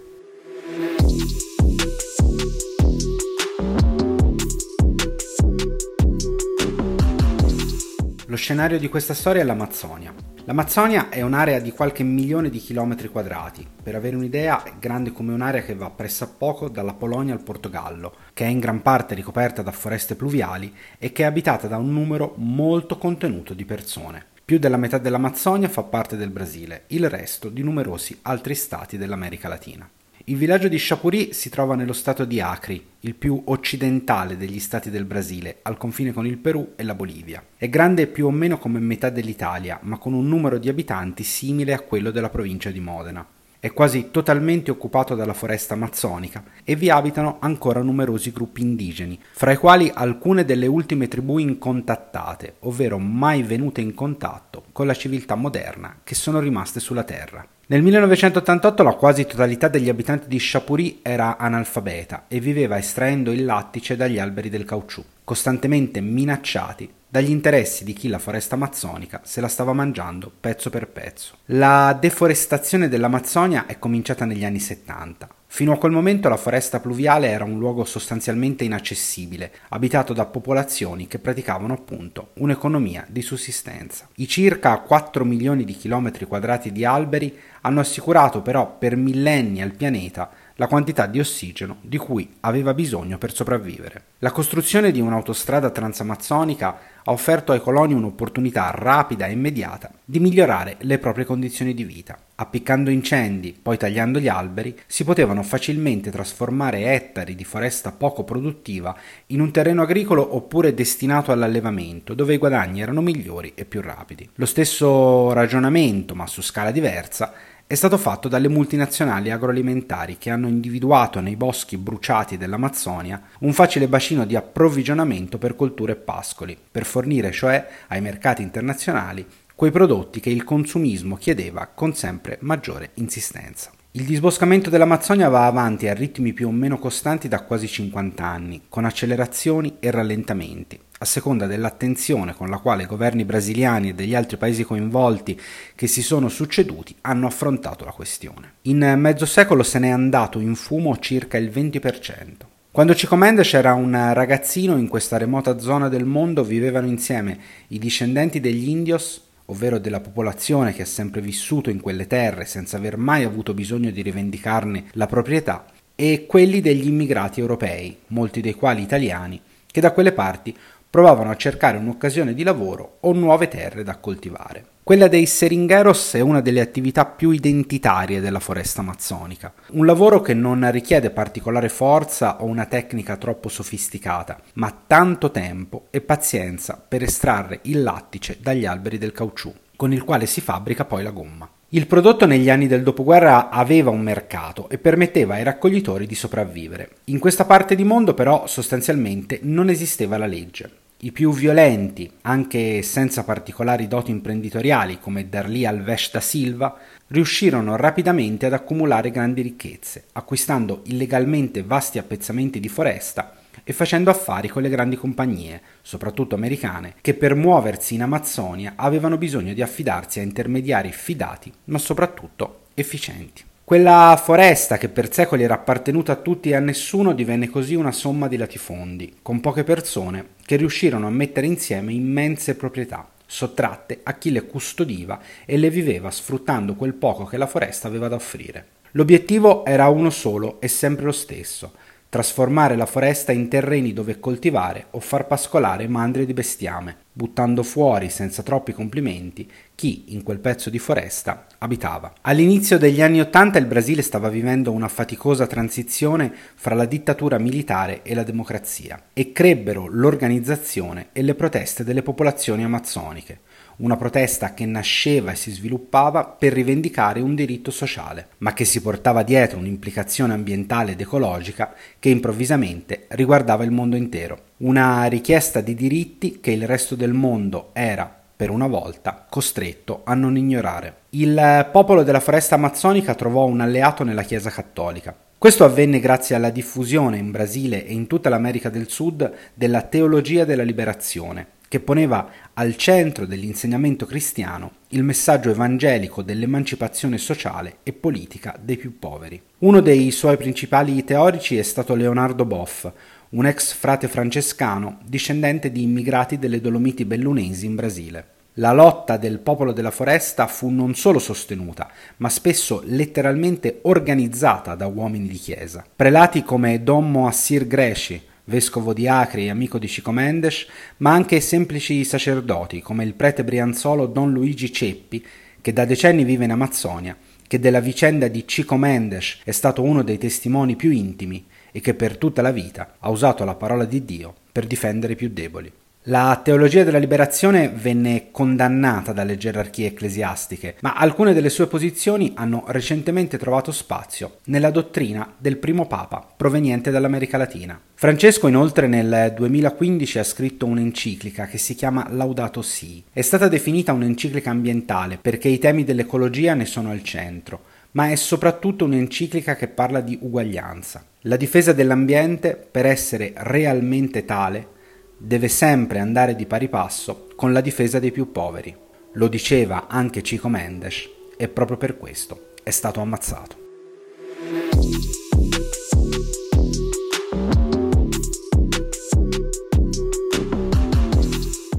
Lo 8.28 8.36
scenario 8.36 8.78
di 8.78 8.88
questa 8.88 9.14
storia 9.14 9.42
è 9.42 9.44
l'Amazzonia, 9.44 10.14
L'Amazzonia 10.48 11.08
è 11.08 11.22
un'area 11.22 11.58
di 11.58 11.72
qualche 11.72 12.04
milione 12.04 12.50
di 12.50 12.60
chilometri 12.60 13.08
quadrati. 13.08 13.66
Per 13.82 13.96
avere 13.96 14.14
un'idea, 14.14 14.62
è 14.62 14.74
grande 14.78 15.10
come 15.10 15.32
un'area 15.32 15.62
che 15.62 15.74
va 15.74 15.90
pressappoco 15.90 16.68
dalla 16.68 16.92
Polonia 16.92 17.34
al 17.34 17.42
Portogallo, 17.42 18.14
che 18.32 18.44
è 18.44 18.48
in 18.48 18.60
gran 18.60 18.80
parte 18.80 19.16
ricoperta 19.16 19.62
da 19.62 19.72
foreste 19.72 20.14
pluviali 20.14 20.72
e 20.98 21.10
che 21.10 21.24
è 21.24 21.26
abitata 21.26 21.66
da 21.66 21.78
un 21.78 21.92
numero 21.92 22.34
molto 22.36 22.96
contenuto 22.96 23.54
di 23.54 23.64
persone. 23.64 24.24
Più 24.44 24.60
della 24.60 24.76
metà 24.76 24.98
dell'Amazzonia 24.98 25.68
fa 25.68 25.82
parte 25.82 26.16
del 26.16 26.30
Brasile, 26.30 26.84
il 26.88 27.10
resto 27.10 27.48
di 27.48 27.64
numerosi 27.64 28.16
altri 28.22 28.54
stati 28.54 28.96
dell'America 28.96 29.48
Latina. 29.48 29.90
Il 30.28 30.36
villaggio 30.36 30.66
di 30.66 30.76
Chapuri 30.76 31.32
si 31.32 31.50
trova 31.50 31.76
nello 31.76 31.92
stato 31.92 32.24
di 32.24 32.40
Acri, 32.40 32.84
il 32.98 33.14
più 33.14 33.40
occidentale 33.44 34.36
degli 34.36 34.58
stati 34.58 34.90
del 34.90 35.04
Brasile, 35.04 35.58
al 35.62 35.76
confine 35.76 36.12
con 36.12 36.26
il 36.26 36.36
Perù 36.36 36.72
e 36.74 36.82
la 36.82 36.96
Bolivia. 36.96 37.40
È 37.56 37.68
grande 37.68 38.08
più 38.08 38.26
o 38.26 38.32
meno 38.32 38.58
come 38.58 38.80
metà 38.80 39.08
dell'Italia, 39.08 39.78
ma 39.82 39.98
con 39.98 40.14
un 40.14 40.26
numero 40.26 40.58
di 40.58 40.68
abitanti 40.68 41.22
simile 41.22 41.74
a 41.74 41.80
quello 41.80 42.10
della 42.10 42.28
provincia 42.28 42.72
di 42.72 42.80
Modena. 42.80 43.24
È 43.66 43.72
quasi 43.72 44.12
totalmente 44.12 44.70
occupato 44.70 45.16
dalla 45.16 45.32
foresta 45.32 45.74
amazzonica 45.74 46.44
e 46.62 46.76
vi 46.76 46.88
abitano 46.88 47.38
ancora 47.40 47.82
numerosi 47.82 48.30
gruppi 48.30 48.62
indigeni, 48.62 49.18
fra 49.32 49.50
i 49.50 49.56
quali 49.56 49.90
alcune 49.92 50.44
delle 50.44 50.68
ultime 50.68 51.08
tribù 51.08 51.38
incontattate, 51.38 52.58
ovvero 52.60 52.96
mai 52.98 53.42
venute 53.42 53.80
in 53.80 53.92
contatto 53.92 54.66
con 54.70 54.86
la 54.86 54.94
civiltà 54.94 55.34
moderna 55.34 55.96
che 56.04 56.14
sono 56.14 56.38
rimaste 56.38 56.78
sulla 56.78 57.02
terra. 57.02 57.44
Nel 57.66 57.82
1988 57.82 58.84
la 58.84 58.92
quasi 58.92 59.26
totalità 59.26 59.66
degli 59.66 59.88
abitanti 59.88 60.28
di 60.28 60.38
Chapuri 60.38 61.00
era 61.02 61.36
analfabeta 61.36 62.26
e 62.28 62.38
viveva 62.38 62.78
estraendo 62.78 63.32
il 63.32 63.44
lattice 63.44 63.96
dagli 63.96 64.20
alberi 64.20 64.48
del 64.48 64.64
caucciù, 64.64 65.02
costantemente 65.24 66.00
minacciati 66.00 66.88
dagli 67.08 67.30
interessi 67.30 67.84
di 67.84 67.92
chi 67.92 68.08
la 68.08 68.18
foresta 68.18 68.56
amazzonica 68.56 69.20
se 69.24 69.40
la 69.40 69.48
stava 69.48 69.72
mangiando 69.72 70.32
pezzo 70.38 70.70
per 70.70 70.88
pezzo. 70.88 71.36
La 71.46 71.96
deforestazione 71.98 72.88
dell'Amazzonia 72.88 73.66
è 73.66 73.78
cominciata 73.78 74.24
negli 74.24 74.44
anni 74.44 74.58
70. 74.58 75.28
Fino 75.48 75.72
a 75.72 75.78
quel 75.78 75.92
momento 75.92 76.28
la 76.28 76.36
foresta 76.36 76.80
pluviale 76.80 77.28
era 77.28 77.44
un 77.44 77.58
luogo 77.58 77.84
sostanzialmente 77.84 78.64
inaccessibile, 78.64 79.52
abitato 79.68 80.12
da 80.12 80.26
popolazioni 80.26 81.06
che 81.06 81.20
praticavano 81.20 81.72
appunto 81.72 82.30
un'economia 82.34 83.06
di 83.08 83.22
sussistenza. 83.22 84.08
I 84.16 84.26
circa 84.26 84.76
4 84.80 85.24
milioni 85.24 85.64
di 85.64 85.72
chilometri 85.74 86.26
quadrati 86.26 86.72
di 86.72 86.84
alberi 86.84 87.34
hanno 87.62 87.80
assicurato 87.80 88.42
però 88.42 88.76
per 88.76 88.96
millenni 88.96 89.62
al 89.62 89.74
pianeta 89.74 90.28
la 90.56 90.66
quantità 90.66 91.06
di 91.06 91.20
ossigeno 91.20 91.78
di 91.82 91.96
cui 91.96 92.36
aveva 92.40 92.74
bisogno 92.74 93.18
per 93.18 93.32
sopravvivere. 93.32 94.02
La 94.20 94.32
costruzione 94.32 94.90
di 94.90 95.00
un'autostrada 95.00 95.70
transamazzonica 95.70 96.78
ha 97.04 97.12
offerto 97.12 97.52
ai 97.52 97.60
coloni 97.60 97.94
un'opportunità 97.94 98.70
rapida 98.74 99.26
e 99.26 99.32
immediata 99.32 99.90
di 100.04 100.18
migliorare 100.18 100.76
le 100.80 100.98
proprie 100.98 101.24
condizioni 101.24 101.74
di 101.74 101.84
vita. 101.84 102.18
Appiccando 102.36 102.90
incendi, 102.90 103.56
poi 103.60 103.76
tagliando 103.76 104.18
gli 104.18 104.28
alberi, 104.28 104.76
si 104.86 105.04
potevano 105.04 105.42
facilmente 105.42 106.10
trasformare 106.10 106.92
ettari 106.92 107.34
di 107.34 107.44
foresta 107.44 107.92
poco 107.92 108.24
produttiva 108.24 108.96
in 109.26 109.40
un 109.40 109.52
terreno 109.52 109.82
agricolo 109.82 110.34
oppure 110.34 110.74
destinato 110.74 111.32
all'allevamento, 111.32 112.14
dove 112.14 112.34
i 112.34 112.38
guadagni 112.38 112.80
erano 112.80 113.00
migliori 113.00 113.52
e 113.54 113.64
più 113.64 113.80
rapidi. 113.80 114.28
Lo 114.34 114.46
stesso 114.46 115.32
ragionamento, 115.32 116.14
ma 116.14 116.26
su 116.26 116.42
scala 116.42 116.70
diversa, 116.70 117.32
è 117.68 117.74
stato 117.74 117.98
fatto 117.98 118.28
dalle 118.28 118.46
multinazionali 118.46 119.32
agroalimentari 119.32 120.18
che 120.18 120.30
hanno 120.30 120.46
individuato 120.46 121.18
nei 121.18 121.34
boschi 121.34 121.76
bruciati 121.76 122.36
dell'Amazzonia 122.36 123.20
un 123.40 123.52
facile 123.52 123.88
bacino 123.88 124.24
di 124.24 124.36
approvvigionamento 124.36 125.36
per 125.36 125.56
colture 125.56 125.92
e 125.92 125.96
pascoli, 125.96 126.56
per 126.70 126.84
fornire 126.84 127.32
cioè 127.32 127.66
ai 127.88 128.00
mercati 128.00 128.42
internazionali 128.42 129.26
quei 129.56 129.72
prodotti 129.72 130.20
che 130.20 130.30
il 130.30 130.44
consumismo 130.44 131.16
chiedeva 131.16 131.66
con 131.66 131.92
sempre 131.92 132.38
maggiore 132.42 132.90
insistenza. 132.94 133.72
Il 133.92 134.04
disboscamento 134.04 134.70
dell'Amazzonia 134.70 135.28
va 135.28 135.46
avanti 135.46 135.88
a 135.88 135.94
ritmi 135.94 136.34
più 136.34 136.48
o 136.48 136.52
meno 136.52 136.78
costanti 136.78 137.26
da 137.26 137.42
quasi 137.42 137.66
50 137.66 138.22
anni, 138.22 138.62
con 138.68 138.84
accelerazioni 138.84 139.76
e 139.80 139.90
rallentamenti, 139.90 140.78
a 140.98 141.04
seconda 141.04 141.46
dell'attenzione 141.46 142.34
con 142.34 142.48
la 142.48 142.58
quale 142.58 142.84
i 142.84 142.86
governi 142.86 143.24
brasiliani 143.24 143.90
e 143.90 143.94
degli 143.94 144.14
altri 144.14 144.36
paesi 144.36 144.64
coinvolti 144.64 145.38
che 145.74 145.86
si 145.86 146.02
sono 146.02 146.28
succeduti 146.28 146.94
hanno 147.02 147.26
affrontato 147.26 147.84
la 147.84 147.92
questione. 147.92 148.54
In 148.62 148.94
mezzo 148.98 149.26
secolo 149.26 149.62
se 149.62 149.78
n'è 149.78 149.88
andato 149.88 150.40
in 150.40 150.54
fumo 150.54 150.96
circa 150.98 151.36
il 151.36 151.50
20%. 151.50 152.34
Quando 152.70 152.92
Chico 152.92 153.16
Mendes 153.16 153.54
era 153.54 153.72
un 153.74 154.12
ragazzino 154.12 154.76
in 154.76 154.88
questa 154.88 155.16
remota 155.16 155.58
zona 155.58 155.88
del 155.88 156.04
mondo 156.04 156.44
vivevano 156.44 156.86
insieme 156.86 157.38
i 157.68 157.78
discendenti 157.78 158.40
degli 158.40 158.68
indios 158.68 159.22
ovvero 159.46 159.78
della 159.78 160.00
popolazione 160.00 160.72
che 160.72 160.82
ha 160.82 160.86
sempre 160.86 161.20
vissuto 161.20 161.70
in 161.70 161.80
quelle 161.80 162.06
terre 162.06 162.44
senza 162.44 162.76
aver 162.76 162.96
mai 162.96 163.24
avuto 163.24 163.54
bisogno 163.54 163.90
di 163.90 164.02
rivendicarne 164.02 164.86
la 164.92 165.06
proprietà, 165.06 165.66
e 165.94 166.26
quelli 166.26 166.60
degli 166.60 166.86
immigrati 166.86 167.40
europei, 167.40 167.96
molti 168.08 168.40
dei 168.40 168.54
quali 168.54 168.82
italiani, 168.82 169.40
che 169.66 169.80
da 169.80 169.92
quelle 169.92 170.12
parti 170.12 170.54
provavano 170.88 171.30
a 171.30 171.36
cercare 171.36 171.78
un'occasione 171.78 172.34
di 172.34 172.42
lavoro 172.42 172.98
o 173.00 173.12
nuove 173.12 173.48
terre 173.48 173.82
da 173.82 173.96
coltivare. 173.98 174.64
Quella 174.86 175.08
dei 175.08 175.26
seringueros 175.26 176.14
è 176.14 176.20
una 176.20 176.40
delle 176.40 176.60
attività 176.60 177.04
più 177.06 177.30
identitarie 177.30 178.20
della 178.20 178.38
foresta 178.38 178.82
amazzonica, 178.82 179.52
un 179.72 179.84
lavoro 179.84 180.20
che 180.20 180.32
non 180.32 180.70
richiede 180.70 181.10
particolare 181.10 181.68
forza 181.68 182.40
o 182.40 182.44
una 182.44 182.66
tecnica 182.66 183.16
troppo 183.16 183.48
sofisticata, 183.48 184.40
ma 184.54 184.72
tanto 184.86 185.32
tempo 185.32 185.88
e 185.90 186.00
pazienza 186.00 186.80
per 186.86 187.02
estrarre 187.02 187.58
il 187.62 187.82
lattice 187.82 188.38
dagli 188.40 188.64
alberi 188.64 188.96
del 188.96 189.10
caucciù, 189.10 189.52
con 189.74 189.92
il 189.92 190.04
quale 190.04 190.26
si 190.26 190.40
fabbrica 190.40 190.84
poi 190.84 191.02
la 191.02 191.10
gomma. 191.10 191.50
Il 191.70 191.88
prodotto 191.88 192.26
negli 192.26 192.48
anni 192.48 192.68
del 192.68 192.84
dopoguerra 192.84 193.48
aveva 193.48 193.90
un 193.90 194.00
mercato 194.00 194.68
e 194.68 194.78
permetteva 194.78 195.34
ai 195.34 195.42
raccoglitori 195.42 196.06
di 196.06 196.14
sopravvivere. 196.14 196.90
In 197.06 197.18
questa 197.18 197.44
parte 197.44 197.74
di 197.74 197.82
mondo 197.82 198.14
però 198.14 198.46
sostanzialmente 198.46 199.40
non 199.42 199.68
esisteva 199.68 200.16
la 200.16 200.26
legge. 200.26 200.70
I 200.98 201.10
più 201.10 201.32
violenti, 201.32 202.08
anche 202.22 202.82
senza 202.82 203.24
particolari 203.24 203.88
doti 203.88 204.12
imprenditoriali 204.12 205.00
come 205.00 205.28
Darli 205.28 205.66
Alves 205.66 206.12
da 206.12 206.20
Silva, 206.20 206.72
riuscirono 207.08 207.74
rapidamente 207.74 208.46
ad 208.46 208.52
accumulare 208.52 209.10
grandi 209.10 209.42
ricchezze, 209.42 210.04
acquistando 210.12 210.82
illegalmente 210.84 211.64
vasti 211.64 211.98
appezzamenti 211.98 212.60
di 212.60 212.68
foresta 212.68 213.35
e 213.64 213.72
facendo 213.72 214.10
affari 214.10 214.48
con 214.48 214.62
le 214.62 214.68
grandi 214.68 214.96
compagnie, 214.96 215.60
soprattutto 215.82 216.34
americane, 216.34 216.94
che 217.00 217.14
per 217.14 217.34
muoversi 217.34 217.94
in 217.94 218.02
Amazzonia 218.02 218.74
avevano 218.76 219.16
bisogno 219.18 219.52
di 219.54 219.62
affidarsi 219.62 220.20
a 220.20 220.22
intermediari 220.22 220.92
fidati, 220.92 221.52
ma 221.64 221.78
soprattutto 221.78 222.64
efficienti. 222.74 223.44
Quella 223.66 224.16
foresta 224.22 224.78
che 224.78 224.88
per 224.88 225.12
secoli 225.12 225.42
era 225.42 225.54
appartenuta 225.54 226.12
a 226.12 226.16
tutti 226.16 226.50
e 226.50 226.54
a 226.54 226.60
nessuno 226.60 227.12
divenne 227.12 227.50
così 227.50 227.74
una 227.74 227.90
somma 227.90 228.28
di 228.28 228.36
latifondi, 228.36 229.16
con 229.22 229.40
poche 229.40 229.64
persone 229.64 230.34
che 230.44 230.54
riuscirono 230.54 231.08
a 231.08 231.10
mettere 231.10 231.48
insieme 231.48 231.92
immense 231.92 232.54
proprietà, 232.54 233.08
sottratte 233.26 234.02
a 234.04 234.14
chi 234.14 234.30
le 234.30 234.46
custodiva 234.46 235.18
e 235.44 235.56
le 235.56 235.68
viveva 235.68 236.12
sfruttando 236.12 236.74
quel 236.74 236.94
poco 236.94 237.24
che 237.24 237.36
la 237.36 237.48
foresta 237.48 237.88
aveva 237.88 238.06
da 238.06 238.14
offrire. 238.14 238.66
L'obiettivo 238.92 239.64
era 239.64 239.88
uno 239.88 240.10
solo 240.10 240.60
e 240.60 240.68
sempre 240.68 241.04
lo 241.04 241.12
stesso, 241.12 241.72
trasformare 242.16 242.76
la 242.76 242.86
foresta 242.86 243.30
in 243.30 243.46
terreni 243.46 243.92
dove 243.92 244.18
coltivare 244.18 244.86
o 244.92 245.00
far 245.00 245.26
pascolare 245.26 245.86
mandrie 245.86 246.24
di 246.24 246.32
bestiame, 246.32 246.96
buttando 247.12 247.62
fuori 247.62 248.08
senza 248.08 248.42
troppi 248.42 248.72
complimenti 248.72 249.46
chi 249.74 250.14
in 250.14 250.22
quel 250.22 250.38
pezzo 250.38 250.70
di 250.70 250.78
foresta 250.78 251.46
abitava. 251.58 252.14
All'inizio 252.22 252.78
degli 252.78 253.02
anni 253.02 253.20
Ottanta 253.20 253.58
il 253.58 253.66
Brasile 253.66 254.00
stava 254.00 254.30
vivendo 254.30 254.72
una 254.72 254.88
faticosa 254.88 255.46
transizione 255.46 256.32
fra 256.54 256.74
la 256.74 256.86
dittatura 256.86 257.36
militare 257.36 258.00
e 258.02 258.14
la 258.14 258.22
democrazia 258.22 259.08
e 259.12 259.32
crebbero 259.32 259.86
l'organizzazione 259.86 261.08
e 261.12 261.20
le 261.20 261.34
proteste 261.34 261.84
delle 261.84 262.02
popolazioni 262.02 262.64
amazzoniche, 262.64 263.40
una 263.78 263.96
protesta 263.96 264.54
che 264.54 264.64
nasceva 264.64 265.32
e 265.32 265.36
si 265.36 265.50
sviluppava 265.50 266.24
per 266.24 266.52
rivendicare 266.52 267.20
un 267.20 267.34
diritto 267.34 267.70
sociale, 267.70 268.28
ma 268.38 268.52
che 268.52 268.64
si 268.64 268.80
portava 268.80 269.22
dietro 269.22 269.58
un'implicazione 269.58 270.32
ambientale 270.32 270.92
ed 270.92 271.00
ecologica 271.00 271.74
che 271.98 272.08
improvvisamente 272.08 273.06
riguardava 273.08 273.64
il 273.64 273.70
mondo 273.70 273.96
intero. 273.96 274.38
Una 274.58 275.04
richiesta 275.06 275.60
di 275.60 275.74
diritti 275.74 276.40
che 276.40 276.52
il 276.52 276.66
resto 276.66 276.94
del 276.94 277.12
mondo 277.12 277.70
era 277.72 278.10
per 278.36 278.50
una 278.50 278.66
volta 278.66 279.26
costretto 279.28 280.02
a 280.04 280.14
non 280.14 280.36
ignorare. 280.36 281.04
Il 281.10 281.68
popolo 281.72 282.02
della 282.02 282.20
foresta 282.20 282.54
amazzonica 282.54 283.14
trovò 283.14 283.46
un 283.46 283.60
alleato 283.60 284.04
nella 284.04 284.22
Chiesa 284.22 284.50
cattolica. 284.50 285.14
Questo 285.38 285.64
avvenne 285.64 286.00
grazie 286.00 286.34
alla 286.34 286.48
diffusione 286.48 287.18
in 287.18 287.30
Brasile 287.30 287.86
e 287.86 287.92
in 287.92 288.06
tutta 288.06 288.30
l'America 288.30 288.70
del 288.70 288.88
Sud 288.88 289.30
della 289.52 289.82
teologia 289.82 290.46
della 290.46 290.62
liberazione, 290.62 291.48
che 291.68 291.78
poneva 291.78 292.30
al 292.54 292.74
centro 292.76 293.26
dell'insegnamento 293.26 294.06
cristiano 294.06 294.76
il 294.88 295.02
messaggio 295.02 295.50
evangelico 295.50 296.22
dell'emancipazione 296.22 297.18
sociale 297.18 297.76
e 297.82 297.92
politica 297.92 298.58
dei 298.58 298.78
più 298.78 298.98
poveri. 298.98 299.40
Uno 299.58 299.80
dei 299.80 300.10
suoi 300.10 300.38
principali 300.38 301.04
teorici 301.04 301.58
è 301.58 301.62
stato 301.62 301.94
Leonardo 301.94 302.46
Boff, 302.46 302.90
un 303.30 303.44
ex 303.44 303.74
frate 303.74 304.08
francescano 304.08 305.00
discendente 305.04 305.70
di 305.70 305.82
immigrati 305.82 306.38
delle 306.38 306.62
Dolomiti 306.62 307.04
bellunesi 307.04 307.66
in 307.66 307.74
Brasile. 307.74 308.35
La 308.58 308.72
lotta 308.72 309.18
del 309.18 309.40
popolo 309.40 309.72
della 309.72 309.90
foresta 309.90 310.46
fu 310.46 310.70
non 310.70 310.94
solo 310.94 311.18
sostenuta, 311.18 311.90
ma 312.18 312.30
spesso 312.30 312.80
letteralmente 312.86 313.80
organizzata 313.82 314.74
da 314.74 314.86
uomini 314.86 315.28
di 315.28 315.36
chiesa. 315.36 315.84
Prelati 315.94 316.42
come 316.42 316.82
Don 316.82 317.10
Moassir 317.10 317.66
Gresci, 317.66 318.18
vescovo 318.44 318.94
di 318.94 319.06
Acre 319.06 319.42
e 319.42 319.50
amico 319.50 319.78
di 319.78 319.86
Cico 319.88 320.10
Mendes, 320.10 320.66
ma 320.98 321.12
anche 321.12 321.38
semplici 321.42 322.02
sacerdoti 322.02 322.80
come 322.80 323.04
il 323.04 323.12
prete 323.12 323.44
brianzolo 323.44 324.06
Don 324.06 324.32
Luigi 324.32 324.72
Ceppi, 324.72 325.22
che 325.60 325.72
da 325.74 325.84
decenni 325.84 326.24
vive 326.24 326.44
in 326.44 326.52
Amazzonia, 326.52 327.14
che 327.46 327.58
della 327.58 327.80
vicenda 327.80 328.26
di 328.28 328.48
Cico 328.48 328.78
Mendes 328.78 329.40
è 329.44 329.50
stato 329.50 329.82
uno 329.82 330.02
dei 330.02 330.16
testimoni 330.16 330.76
più 330.76 330.90
intimi 330.92 331.44
e 331.70 331.82
che 331.82 331.92
per 331.92 332.16
tutta 332.16 332.40
la 332.40 332.52
vita 332.52 332.94
ha 333.00 333.10
usato 333.10 333.44
la 333.44 333.54
parola 333.54 333.84
di 333.84 334.02
Dio 334.06 334.34
per 334.50 334.66
difendere 334.66 335.12
i 335.12 335.16
più 335.16 335.28
deboli. 335.28 335.70
La 336.08 336.40
teologia 336.40 336.84
della 336.84 336.98
liberazione 336.98 337.68
venne 337.68 338.28
condannata 338.30 339.12
dalle 339.12 339.36
gerarchie 339.36 339.88
ecclesiastiche, 339.88 340.76
ma 340.82 340.94
alcune 340.94 341.34
delle 341.34 341.48
sue 341.48 341.66
posizioni 341.66 342.30
hanno 342.36 342.62
recentemente 342.68 343.38
trovato 343.38 343.72
spazio 343.72 344.36
nella 344.44 344.70
dottrina 344.70 345.34
del 345.36 345.56
primo 345.56 345.88
papa 345.88 346.24
proveniente 346.36 346.92
dall'America 346.92 347.38
Latina. 347.38 347.80
Francesco 347.94 348.46
inoltre 348.46 348.86
nel 348.86 349.32
2015 349.34 350.18
ha 350.20 350.22
scritto 350.22 350.64
un'enciclica 350.66 351.46
che 351.46 351.58
si 351.58 351.74
chiama 351.74 352.06
Laudato 352.08 352.62
Si. 352.62 353.02
È 353.12 353.22
stata 353.22 353.48
definita 353.48 353.92
un'enciclica 353.92 354.48
ambientale 354.48 355.18
perché 355.20 355.48
i 355.48 355.58
temi 355.58 355.82
dell'ecologia 355.82 356.54
ne 356.54 356.66
sono 356.66 356.92
al 356.92 357.02
centro, 357.02 357.62
ma 357.92 358.10
è 358.10 358.14
soprattutto 358.14 358.84
un'enciclica 358.84 359.56
che 359.56 359.66
parla 359.66 360.00
di 360.00 360.16
uguaglianza. 360.20 361.04
La 361.22 361.36
difesa 361.36 361.72
dell'ambiente, 361.72 362.54
per 362.54 362.86
essere 362.86 363.32
realmente 363.34 364.24
tale, 364.24 364.74
deve 365.16 365.48
sempre 365.48 365.98
andare 365.98 366.34
di 366.34 366.46
pari 366.46 366.68
passo 366.68 367.28
con 367.36 367.52
la 367.52 367.60
difesa 367.60 367.98
dei 367.98 368.12
più 368.12 368.30
poveri. 368.32 368.74
Lo 369.12 369.28
diceva 369.28 369.86
anche 369.88 370.20
Chico 370.20 370.48
Mendes 370.48 371.08
e 371.36 371.48
proprio 371.48 371.76
per 371.76 371.96
questo 371.96 372.52
è 372.62 372.70
stato 372.70 373.00
ammazzato. 373.00 373.64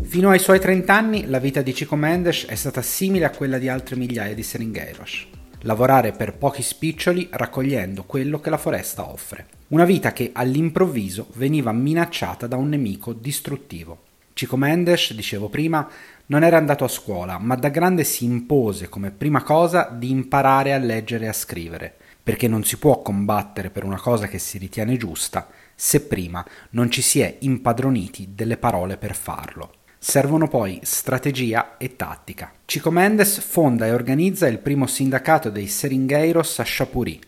Fino 0.04 0.30
ai 0.30 0.40
suoi 0.40 0.60
30 0.60 0.94
anni 0.94 1.28
la 1.28 1.40
vita 1.40 1.62
di 1.62 1.74
Chico 1.74 1.96
Mendes 1.96 2.46
è 2.46 2.56
stata 2.56 2.82
simile 2.82 3.26
a 3.26 3.30
quella 3.30 3.58
di 3.58 3.70
altre 3.70 3.96
migliaia 3.96 4.34
di 4.34 4.44
seringheiros 4.44 5.28
lavorare 5.62 6.12
per 6.12 6.38
pochi 6.38 6.62
spiccioli 6.62 7.28
raccogliendo 7.32 8.04
quello 8.04 8.40
che 8.40 8.50
la 8.50 8.58
foresta 8.58 9.10
offre. 9.10 9.57
Una 9.70 9.84
vita 9.84 10.14
che 10.14 10.30
all'improvviso 10.34 11.28
veniva 11.34 11.74
minacciata 11.74 12.48
da 12.48 12.56
un 12.56 12.70
nemico 12.70 13.12
distruttivo. 13.12 14.04
Cico 14.32 14.56
Mendes, 14.56 15.14
dicevo 15.14 15.50
prima, 15.50 15.86
non 16.28 16.44
era 16.46 16.56
andato 16.56 16.86
a 16.86 16.88
scuola, 16.88 17.38
ma 17.38 17.56
da 17.56 17.68
grande 17.68 18.06
si 18.06 18.24
impose 18.24 18.88
come 18.88 19.12
prima 19.12 19.44
cosa 19.44 19.90
di 19.92 20.10
imparare 20.10 20.74
a 20.74 20.78
leggere 20.78 21.26
e 21.26 21.28
a 21.28 21.34
scrivere, 21.34 21.94
perché 22.24 22.48
non 22.48 22.64
si 22.64 22.78
può 22.78 23.02
combattere 23.02 23.70
per 23.70 23.84
una 23.84 24.00
cosa 24.00 24.28
che 24.28 24.40
si 24.40 24.58
ritiene 24.58 24.96
giusta 24.96 25.50
se 25.76 26.02
prima 26.02 26.46
non 26.72 26.90
ci 26.90 27.02
si 27.02 27.20
è 27.20 27.36
impadroniti 27.42 28.30
delle 28.34 28.56
parole 28.56 28.96
per 28.96 29.16
farlo. 29.16 29.74
Servono 30.00 30.48
poi 30.48 30.80
strategia 30.84 31.78
e 31.78 31.98
tattica. 31.98 32.54
Chico 32.64 32.90
Mendes 32.90 33.42
fonda 33.42 33.86
e 33.86 33.92
organizza 33.92 34.48
il 34.48 34.60
primo 34.60 34.88
sindacato 34.88 35.50
dei 35.50 35.68
Seringueiros 35.68 36.60
a 36.60 36.64
Chapuri. 36.66 37.20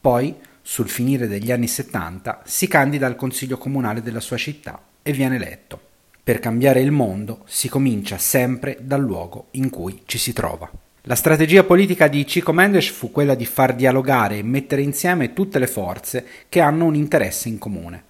Poi, 0.00 0.34
sul 0.62 0.88
finire 0.88 1.26
degli 1.26 1.52
anni 1.52 1.68
70, 1.68 2.42
si 2.44 2.68
candida 2.68 3.06
al 3.06 3.16
consiglio 3.16 3.58
comunale 3.58 4.00
della 4.00 4.20
sua 4.20 4.36
città 4.36 4.80
e 5.02 5.12
viene 5.12 5.36
eletto. 5.36 5.80
Per 6.22 6.38
cambiare 6.38 6.80
il 6.80 6.92
mondo 6.92 7.42
si 7.46 7.68
comincia 7.68 8.16
sempre 8.16 8.78
dal 8.80 9.00
luogo 9.00 9.48
in 9.52 9.70
cui 9.70 10.02
ci 10.06 10.18
si 10.18 10.32
trova. 10.32 10.70
La 11.06 11.16
strategia 11.16 11.64
politica 11.64 12.06
di 12.06 12.22
Chico 12.22 12.52
Mendes 12.52 12.88
fu 12.88 13.10
quella 13.10 13.34
di 13.34 13.44
far 13.44 13.74
dialogare 13.74 14.38
e 14.38 14.44
mettere 14.44 14.82
insieme 14.82 15.32
tutte 15.32 15.58
le 15.58 15.66
forze 15.66 16.24
che 16.48 16.60
hanno 16.60 16.84
un 16.84 16.94
interesse 16.94 17.48
in 17.48 17.58
comune. 17.58 18.04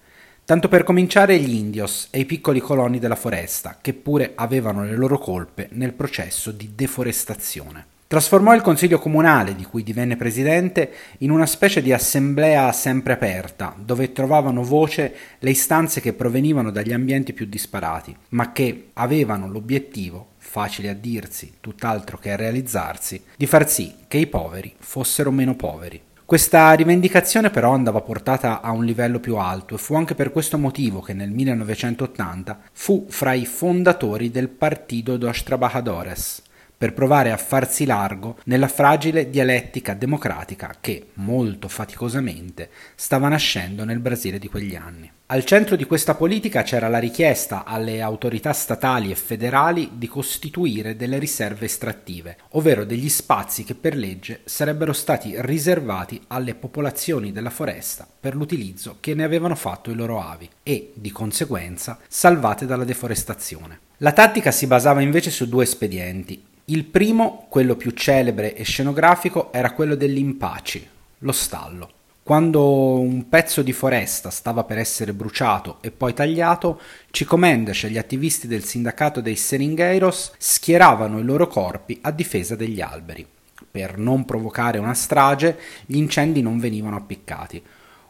Tanto 0.45 0.67
per 0.67 0.83
cominciare 0.83 1.39
gli 1.39 1.55
indios 1.55 2.09
e 2.11 2.19
i 2.19 2.25
piccoli 2.25 2.59
coloni 2.59 2.99
della 2.99 3.15
foresta, 3.15 3.79
che 3.81 3.93
pure 3.93 4.33
avevano 4.35 4.83
le 4.83 4.95
loro 4.95 5.17
colpe 5.17 5.69
nel 5.71 5.93
processo 5.93 6.51
di 6.51 6.73
deforestazione. 6.75 7.92
Trasformò 8.13 8.53
il 8.53 8.61
consiglio 8.61 8.99
comunale, 8.99 9.55
di 9.55 9.65
cui 9.65 9.81
divenne 9.81 10.17
presidente, 10.17 10.91
in 11.21 11.31
una 11.31 11.47
specie 11.47 11.81
di 11.81 11.91
assemblea 11.91 12.71
sempre 12.71 13.13
aperta, 13.13 13.73
dove 13.75 14.11
trovavano 14.11 14.61
voce 14.61 15.15
le 15.39 15.49
istanze 15.49 15.99
che 15.99 16.13
provenivano 16.13 16.69
dagli 16.69 16.93
ambienti 16.93 17.33
più 17.33 17.47
disparati, 17.47 18.15
ma 18.29 18.51
che 18.51 18.89
avevano 18.93 19.49
l'obiettivo, 19.49 20.33
facile 20.37 20.89
a 20.89 20.93
dirsi, 20.93 21.53
tutt'altro 21.59 22.19
che 22.19 22.31
a 22.31 22.35
realizzarsi, 22.35 23.19
di 23.35 23.47
far 23.47 23.67
sì 23.67 23.91
che 24.07 24.17
i 24.17 24.27
poveri 24.27 24.71
fossero 24.77 25.31
meno 25.31 25.55
poveri. 25.55 25.99
Questa 26.23 26.71
rivendicazione 26.73 27.49
però 27.49 27.73
andava 27.73 28.01
portata 28.01 28.61
a 28.61 28.69
un 28.69 28.85
livello 28.85 29.19
più 29.19 29.37
alto 29.37 29.73
e 29.73 29.79
fu 29.79 29.95
anche 29.95 30.13
per 30.13 30.31
questo 30.31 30.59
motivo 30.59 31.01
che 31.01 31.13
nel 31.13 31.31
1980 31.31 32.59
fu 32.73 33.07
fra 33.09 33.33
i 33.33 33.47
fondatori 33.47 34.29
del 34.29 34.49
Partido 34.49 35.17
dos 35.17 35.41
Trabajadores, 35.41 36.43
per 36.83 36.91
provare 36.91 37.31
a 37.31 37.37
farsi 37.37 37.85
largo 37.85 38.39
nella 38.43 38.67
fragile 38.67 39.29
dialettica 39.29 39.93
democratica 39.93 40.75
che, 40.81 41.11
molto 41.13 41.69
faticosamente, 41.69 42.69
stava 42.95 43.29
nascendo 43.29 43.85
nel 43.85 43.99
Brasile 43.99 44.37
di 44.37 44.49
quegli 44.49 44.75
anni. 44.75 45.09
Al 45.27 45.45
centro 45.45 45.77
di 45.77 45.85
questa 45.85 46.13
politica 46.13 46.61
c'era 46.61 46.89
la 46.89 46.99
richiesta 46.99 47.63
alle 47.63 48.01
autorità 48.01 48.51
statali 48.51 49.11
e 49.11 49.15
federali 49.15 49.91
di 49.93 50.09
costituire 50.09 50.97
delle 50.97 51.19
riserve 51.19 51.67
estrattive, 51.67 52.35
ovvero 52.49 52.83
degli 52.83 53.07
spazi 53.07 53.63
che 53.63 53.75
per 53.75 53.95
legge 53.95 54.41
sarebbero 54.43 54.91
stati 54.91 55.35
riservati 55.37 56.21
alle 56.27 56.53
popolazioni 56.53 57.31
della 57.31 57.49
foresta 57.49 58.05
per 58.19 58.35
l'utilizzo 58.35 58.97
che 58.99 59.13
ne 59.13 59.23
avevano 59.23 59.55
fatto 59.55 59.89
i 59.89 59.95
loro 59.95 60.21
avi 60.21 60.49
e, 60.63 60.91
di 60.95 61.13
conseguenza, 61.13 61.97
salvate 62.09 62.65
dalla 62.65 62.83
deforestazione. 62.83 63.79
La 63.99 64.11
tattica 64.11 64.51
si 64.51 64.67
basava 64.67 64.99
invece 64.99 65.31
su 65.31 65.47
due 65.47 65.63
espedienti. 65.63 66.51
Il 66.67 66.85
primo, 66.85 67.45
quello 67.49 67.75
più 67.75 67.91
celebre 67.91 68.55
e 68.55 68.63
scenografico, 68.63 69.51
era 69.51 69.73
quello 69.73 69.95
dell'impaci, 69.95 70.87
lo 71.17 71.31
stallo. 71.33 71.89
Quando 72.23 72.99
un 72.99 73.27
pezzo 73.27 73.61
di 73.61 73.73
foresta 73.73 74.29
stava 74.29 74.63
per 74.63 74.77
essere 74.77 75.11
bruciato 75.11 75.79
e 75.81 75.91
poi 75.91 76.13
tagliato, 76.13 76.79
Chico 77.11 77.35
Mendes 77.35 77.83
e 77.83 77.89
gli 77.89 77.97
attivisti 77.97 78.47
del 78.47 78.63
sindacato 78.63 79.19
dei 79.19 79.35
Seringueiros 79.35 80.31
schieravano 80.37 81.19
i 81.19 81.23
loro 81.23 81.47
corpi 81.47 81.99
a 82.01 82.11
difesa 82.11 82.55
degli 82.55 82.79
alberi. 82.79 83.27
Per 83.69 83.97
non 83.97 84.23
provocare 84.23 84.77
una 84.77 84.93
strage, 84.93 85.59
gli 85.85 85.97
incendi 85.97 86.41
non 86.41 86.59
venivano 86.59 86.95
appiccati. 86.95 87.61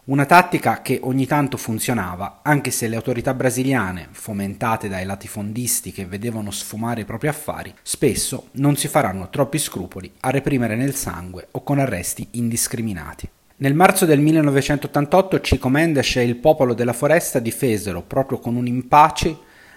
Una 0.06 0.26
tattica 0.26 0.82
che 0.82 1.00
ogni 1.02 1.24
tanto 1.24 1.56
funzionava, 1.56 2.40
anche 2.42 2.70
se 2.70 2.88
le 2.88 2.96
autorità 2.96 3.32
brasiliane, 3.32 4.08
fomentate 4.10 4.86
dai 4.86 5.06
latifondisti 5.06 5.92
che 5.92 6.04
vedevano 6.04 6.50
sfumare 6.50 7.00
i 7.00 7.04
propri 7.06 7.28
affari, 7.28 7.72
spesso 7.80 8.48
non 8.52 8.76
si 8.76 8.86
faranno 8.86 9.30
troppi 9.30 9.56
scrupoli 9.56 10.12
a 10.20 10.28
reprimere 10.28 10.76
nel 10.76 10.94
sangue 10.94 11.48
o 11.52 11.62
con 11.62 11.78
arresti 11.78 12.28
indiscriminati. 12.32 13.26
Nel 13.56 13.72
marzo 13.72 14.04
del 14.04 14.20
1988 14.20 15.40
Chico 15.40 15.70
Mendes 15.70 16.16
e 16.16 16.24
il 16.24 16.36
popolo 16.36 16.74
della 16.74 16.92
foresta 16.92 17.38
difesero, 17.38 18.02
proprio 18.02 18.40
con 18.40 18.56
un 18.56 18.66
impace, 18.66 19.34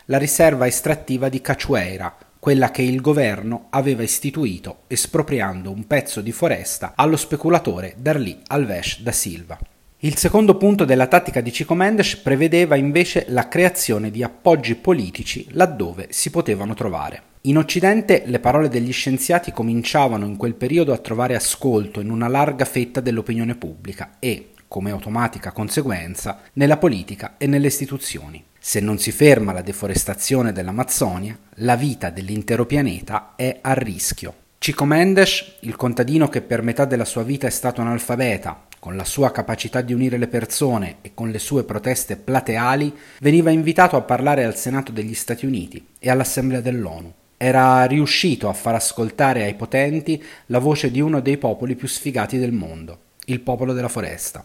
la 0.07 0.17
riserva 0.17 0.67
estrattiva 0.67 1.29
di 1.29 1.39
Cachoeira, 1.39 2.13
quella 2.37 2.69
che 2.71 2.81
il 2.81 2.99
governo 2.99 3.67
aveva 3.69 4.03
istituito 4.03 4.79
espropriando 4.87 5.71
un 5.71 5.87
pezzo 5.87 6.19
di 6.19 6.33
foresta 6.33 6.91
allo 6.97 7.15
speculatore 7.15 7.95
Darli 7.97 8.41
Alves 8.47 8.99
da 8.99 9.13
Silva. 9.13 9.57
Il 10.01 10.15
secondo 10.15 10.57
punto 10.57 10.85
della 10.85 11.07
tattica 11.07 11.41
di 11.41 11.49
Chico 11.49 11.73
Mendes 11.73 12.17
prevedeva 12.17 12.75
invece 12.75 13.25
la 13.29 13.47
creazione 13.47 14.11
di 14.11 14.21
appoggi 14.21 14.75
politici 14.75 15.47
laddove 15.53 16.09
si 16.11 16.29
potevano 16.29 16.75
trovare. 16.75 17.23
In 17.41 17.57
Occidente 17.57 18.21
le 18.27 18.37
parole 18.37 18.69
degli 18.69 18.91
scienziati 18.91 19.51
cominciavano 19.51 20.27
in 20.27 20.37
quel 20.37 20.53
periodo 20.53 20.93
a 20.93 20.99
trovare 20.99 21.33
ascolto 21.33 21.99
in 21.99 22.11
una 22.11 22.27
larga 22.27 22.63
fetta 22.63 22.99
dell'opinione 22.99 23.55
pubblica 23.55 24.17
e, 24.19 24.51
come 24.67 24.91
automatica 24.91 25.51
conseguenza, 25.51 26.41
nella 26.53 26.77
politica 26.77 27.33
e 27.39 27.47
nelle 27.47 27.65
istituzioni. 27.65 28.43
Se 28.59 28.79
non 28.79 28.99
si 28.99 29.11
ferma 29.11 29.51
la 29.51 29.63
deforestazione 29.63 30.51
dell'Amazzonia, 30.51 31.35
la 31.55 31.75
vita 31.75 32.11
dell'intero 32.11 32.67
pianeta 32.67 33.33
è 33.35 33.57
a 33.61 33.73
rischio. 33.73 34.45
Chico 34.59 34.85
Mendes, 34.85 35.55
il 35.61 35.75
contadino 35.75 36.29
che 36.29 36.41
per 36.41 36.61
metà 36.61 36.85
della 36.85 37.05
sua 37.05 37.23
vita 37.23 37.47
è 37.47 37.51
stato 37.51 37.81
analfabeta, 37.81 38.66
con 38.87 38.95
la 38.95 39.03
sua 39.03 39.33
capacità 39.33 39.81
di 39.81 39.91
unire 39.91 40.17
le 40.17 40.29
persone 40.29 40.99
e 41.01 41.11
con 41.13 41.29
le 41.29 41.39
sue 41.39 41.65
proteste 41.65 42.15
plateali, 42.15 42.95
veniva 43.19 43.49
invitato 43.49 43.97
a 43.97 44.01
parlare 44.01 44.45
al 44.45 44.55
Senato 44.55 44.93
degli 44.93 45.13
Stati 45.13 45.45
Uniti 45.45 45.85
e 45.99 46.09
all'Assemblea 46.09 46.61
dell'ONU. 46.61 47.11
Era 47.35 47.83
riuscito 47.83 48.47
a 48.47 48.53
far 48.53 48.75
ascoltare 48.75 49.43
ai 49.43 49.55
potenti 49.55 50.23
la 50.45 50.59
voce 50.59 50.89
di 50.89 51.01
uno 51.01 51.19
dei 51.19 51.37
popoli 51.37 51.75
più 51.75 51.85
sfigati 51.85 52.37
del 52.37 52.53
mondo, 52.53 52.99
il 53.25 53.41
popolo 53.41 53.73
della 53.73 53.89
foresta. 53.89 54.41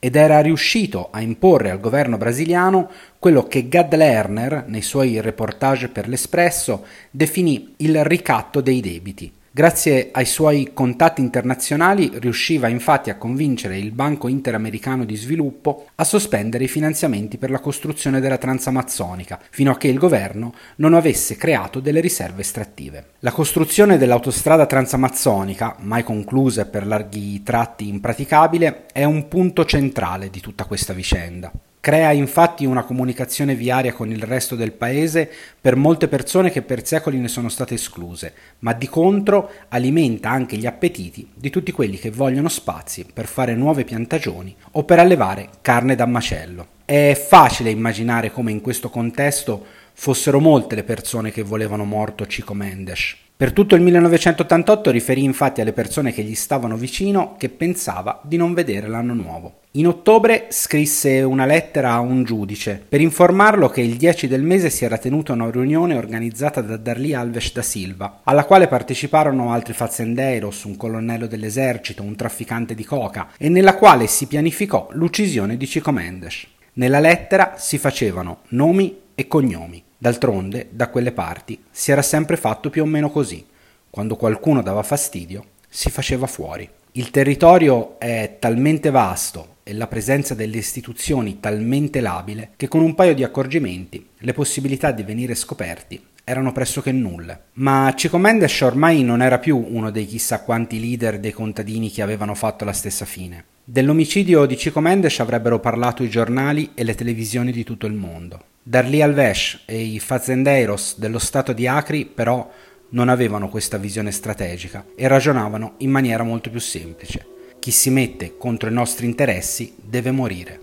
Ed 0.00 0.16
era 0.16 0.40
riuscito 0.40 1.10
a 1.12 1.20
imporre 1.20 1.70
al 1.70 1.78
governo 1.78 2.16
brasiliano 2.16 2.90
quello 3.20 3.44
che 3.44 3.68
Gad 3.68 3.94
Lerner, 3.94 4.64
nei 4.66 4.82
suoi 4.82 5.20
reportage 5.20 5.86
per 5.86 6.08
l'Espresso, 6.08 6.84
definì 7.12 7.74
il 7.76 8.02
ricatto 8.02 8.60
dei 8.60 8.80
debiti, 8.80 9.32
Grazie 9.56 10.08
ai 10.10 10.24
suoi 10.24 10.72
contatti 10.74 11.20
internazionali 11.20 12.10
riusciva 12.14 12.66
infatti 12.66 13.10
a 13.10 13.16
convincere 13.16 13.78
il 13.78 13.92
Banco 13.92 14.26
Interamericano 14.26 15.04
di 15.04 15.14
Sviluppo 15.14 15.90
a 15.94 16.02
sospendere 16.02 16.64
i 16.64 16.68
finanziamenti 16.68 17.38
per 17.38 17.50
la 17.50 17.60
costruzione 17.60 18.18
della 18.18 18.36
Transamazzonica, 18.36 19.38
fino 19.50 19.70
a 19.70 19.76
che 19.76 19.86
il 19.86 19.96
governo 19.96 20.54
non 20.78 20.92
avesse 20.94 21.36
creato 21.36 21.78
delle 21.78 22.00
riserve 22.00 22.40
estrattive. 22.40 23.10
La 23.20 23.30
costruzione 23.30 23.96
dell'autostrada 23.96 24.66
transamazzonica, 24.66 25.76
mai 25.82 26.02
conclusa 26.02 26.62
e 26.62 26.66
per 26.66 26.84
larghi 26.84 27.44
tratti 27.44 27.86
impraticabile, 27.86 28.86
è 28.92 29.04
un 29.04 29.28
punto 29.28 29.64
centrale 29.64 30.30
di 30.30 30.40
tutta 30.40 30.64
questa 30.64 30.92
vicenda. 30.94 31.52
Crea 31.84 32.12
infatti 32.12 32.64
una 32.64 32.82
comunicazione 32.82 33.54
viaria 33.54 33.92
con 33.92 34.10
il 34.10 34.22
resto 34.22 34.56
del 34.56 34.72
paese 34.72 35.30
per 35.60 35.76
molte 35.76 36.08
persone 36.08 36.50
che 36.50 36.62
per 36.62 36.86
secoli 36.86 37.18
ne 37.18 37.28
sono 37.28 37.50
state 37.50 37.74
escluse, 37.74 38.32
ma 38.60 38.72
di 38.72 38.88
contro 38.88 39.50
alimenta 39.68 40.30
anche 40.30 40.56
gli 40.56 40.64
appetiti 40.64 41.28
di 41.34 41.50
tutti 41.50 41.72
quelli 41.72 41.98
che 41.98 42.10
vogliono 42.10 42.48
spazi 42.48 43.04
per 43.12 43.26
fare 43.26 43.54
nuove 43.54 43.84
piantagioni 43.84 44.56
o 44.70 44.84
per 44.84 44.98
allevare 44.98 45.50
carne 45.60 45.94
da 45.94 46.06
macello. 46.06 46.68
È 46.86 47.12
facile 47.14 47.68
immaginare 47.68 48.32
come 48.32 48.50
in 48.50 48.62
questo 48.62 48.88
contesto 48.88 49.66
fossero 49.94 50.40
molte 50.40 50.74
le 50.74 50.84
persone 50.84 51.30
che 51.32 51.42
volevano 51.42 51.84
morto 51.84 52.24
Chico 52.24 52.52
Mendes. 52.52 53.16
Per 53.36 53.52
tutto 53.52 53.74
il 53.74 53.82
1988 53.82 54.92
riferì 54.92 55.24
infatti 55.24 55.60
alle 55.60 55.72
persone 55.72 56.12
che 56.12 56.22
gli 56.22 56.36
stavano 56.36 56.76
vicino 56.76 57.34
che 57.36 57.48
pensava 57.48 58.20
di 58.22 58.36
non 58.36 58.54
vedere 58.54 58.86
l'anno 58.86 59.12
nuovo. 59.12 59.62
In 59.72 59.88
ottobre 59.88 60.46
scrisse 60.50 61.20
una 61.22 61.44
lettera 61.44 61.94
a 61.94 61.98
un 61.98 62.22
giudice 62.22 62.80
per 62.88 63.00
informarlo 63.00 63.68
che 63.68 63.80
il 63.80 63.96
10 63.96 64.28
del 64.28 64.44
mese 64.44 64.70
si 64.70 64.84
era 64.84 64.98
tenuta 64.98 65.32
una 65.32 65.50
riunione 65.50 65.96
organizzata 65.96 66.60
da 66.60 66.76
Darli 66.76 67.12
Alves 67.12 67.52
da 67.52 67.62
Silva, 67.62 68.20
alla 68.22 68.44
quale 68.44 68.68
parteciparono 68.68 69.52
altri 69.52 69.72
fazendeiros, 69.72 70.62
un 70.62 70.76
colonnello 70.76 71.26
dell'esercito, 71.26 72.04
un 72.04 72.14
trafficante 72.14 72.76
di 72.76 72.84
coca, 72.84 73.30
e 73.36 73.48
nella 73.48 73.74
quale 73.74 74.06
si 74.06 74.28
pianificò 74.28 74.90
l'uccisione 74.92 75.56
di 75.56 75.66
Chico 75.66 75.90
Mendes. 75.90 76.46
Nella 76.74 77.00
lettera 77.00 77.54
si 77.56 77.78
facevano 77.78 78.42
nomi 78.50 79.02
e 79.14 79.26
cognomi. 79.26 79.82
D'altronde, 79.96 80.68
da 80.70 80.88
quelle 80.88 81.12
parti, 81.12 81.62
si 81.70 81.90
era 81.90 82.02
sempre 82.02 82.36
fatto 82.36 82.70
più 82.70 82.82
o 82.82 82.86
meno 82.86 83.10
così. 83.10 83.44
Quando 83.90 84.16
qualcuno 84.16 84.62
dava 84.62 84.82
fastidio, 84.82 85.44
si 85.68 85.90
faceva 85.90 86.26
fuori. 86.26 86.68
Il 86.92 87.10
territorio 87.10 87.98
è 87.98 88.36
talmente 88.38 88.90
vasto 88.90 89.56
e 89.64 89.72
la 89.72 89.86
presenza 89.86 90.34
delle 90.34 90.58
istituzioni 90.58 91.40
talmente 91.40 92.00
labile 92.00 92.50
che 92.56 92.68
con 92.68 92.82
un 92.82 92.94
paio 92.94 93.14
di 93.14 93.24
accorgimenti 93.24 94.10
le 94.18 94.32
possibilità 94.32 94.92
di 94.92 95.02
venire 95.02 95.34
scoperti 95.34 96.00
erano 96.22 96.52
pressoché 96.52 96.92
nulle. 96.92 97.46
Ma 97.54 97.92
Chico 97.96 98.18
Mendes 98.18 98.60
ormai 98.60 99.02
non 99.02 99.22
era 99.22 99.38
più 99.38 99.56
uno 99.56 99.90
dei 99.90 100.06
chissà 100.06 100.42
quanti 100.42 100.78
leader 100.78 101.18
dei 101.18 101.32
contadini 101.32 101.90
che 101.90 102.02
avevano 102.02 102.34
fatto 102.34 102.64
la 102.64 102.72
stessa 102.72 103.04
fine. 103.04 103.44
Dell'omicidio 103.66 104.44
di 104.44 104.56
Chico 104.56 104.80
Mendes 104.80 105.20
avrebbero 105.20 105.58
parlato 105.58 106.02
i 106.02 106.10
giornali 106.10 106.72
e 106.74 106.84
le 106.84 106.94
televisioni 106.94 107.50
di 107.50 107.64
tutto 107.64 107.86
il 107.86 107.94
mondo. 107.94 108.44
Darli 108.62 109.00
Alves 109.00 109.60
e 109.64 109.80
i 109.80 109.98
fazendeiros 110.00 110.98
dello 110.98 111.18
stato 111.18 111.54
di 111.54 111.66
Acri 111.66 112.04
però 112.04 112.46
non 112.90 113.08
avevano 113.08 113.48
questa 113.48 113.78
visione 113.78 114.10
strategica 114.10 114.84
e 114.94 115.08
ragionavano 115.08 115.76
in 115.78 115.90
maniera 115.90 116.22
molto 116.24 116.50
più 116.50 116.60
semplice. 116.60 117.26
Chi 117.58 117.70
si 117.70 117.88
mette 117.88 118.36
contro 118.36 118.68
i 118.68 118.72
nostri 118.72 119.06
interessi 119.06 119.72
deve 119.82 120.10
morire 120.10 120.60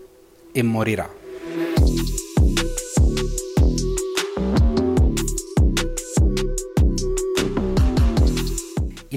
e 0.52 0.62
morirà. 0.62 1.12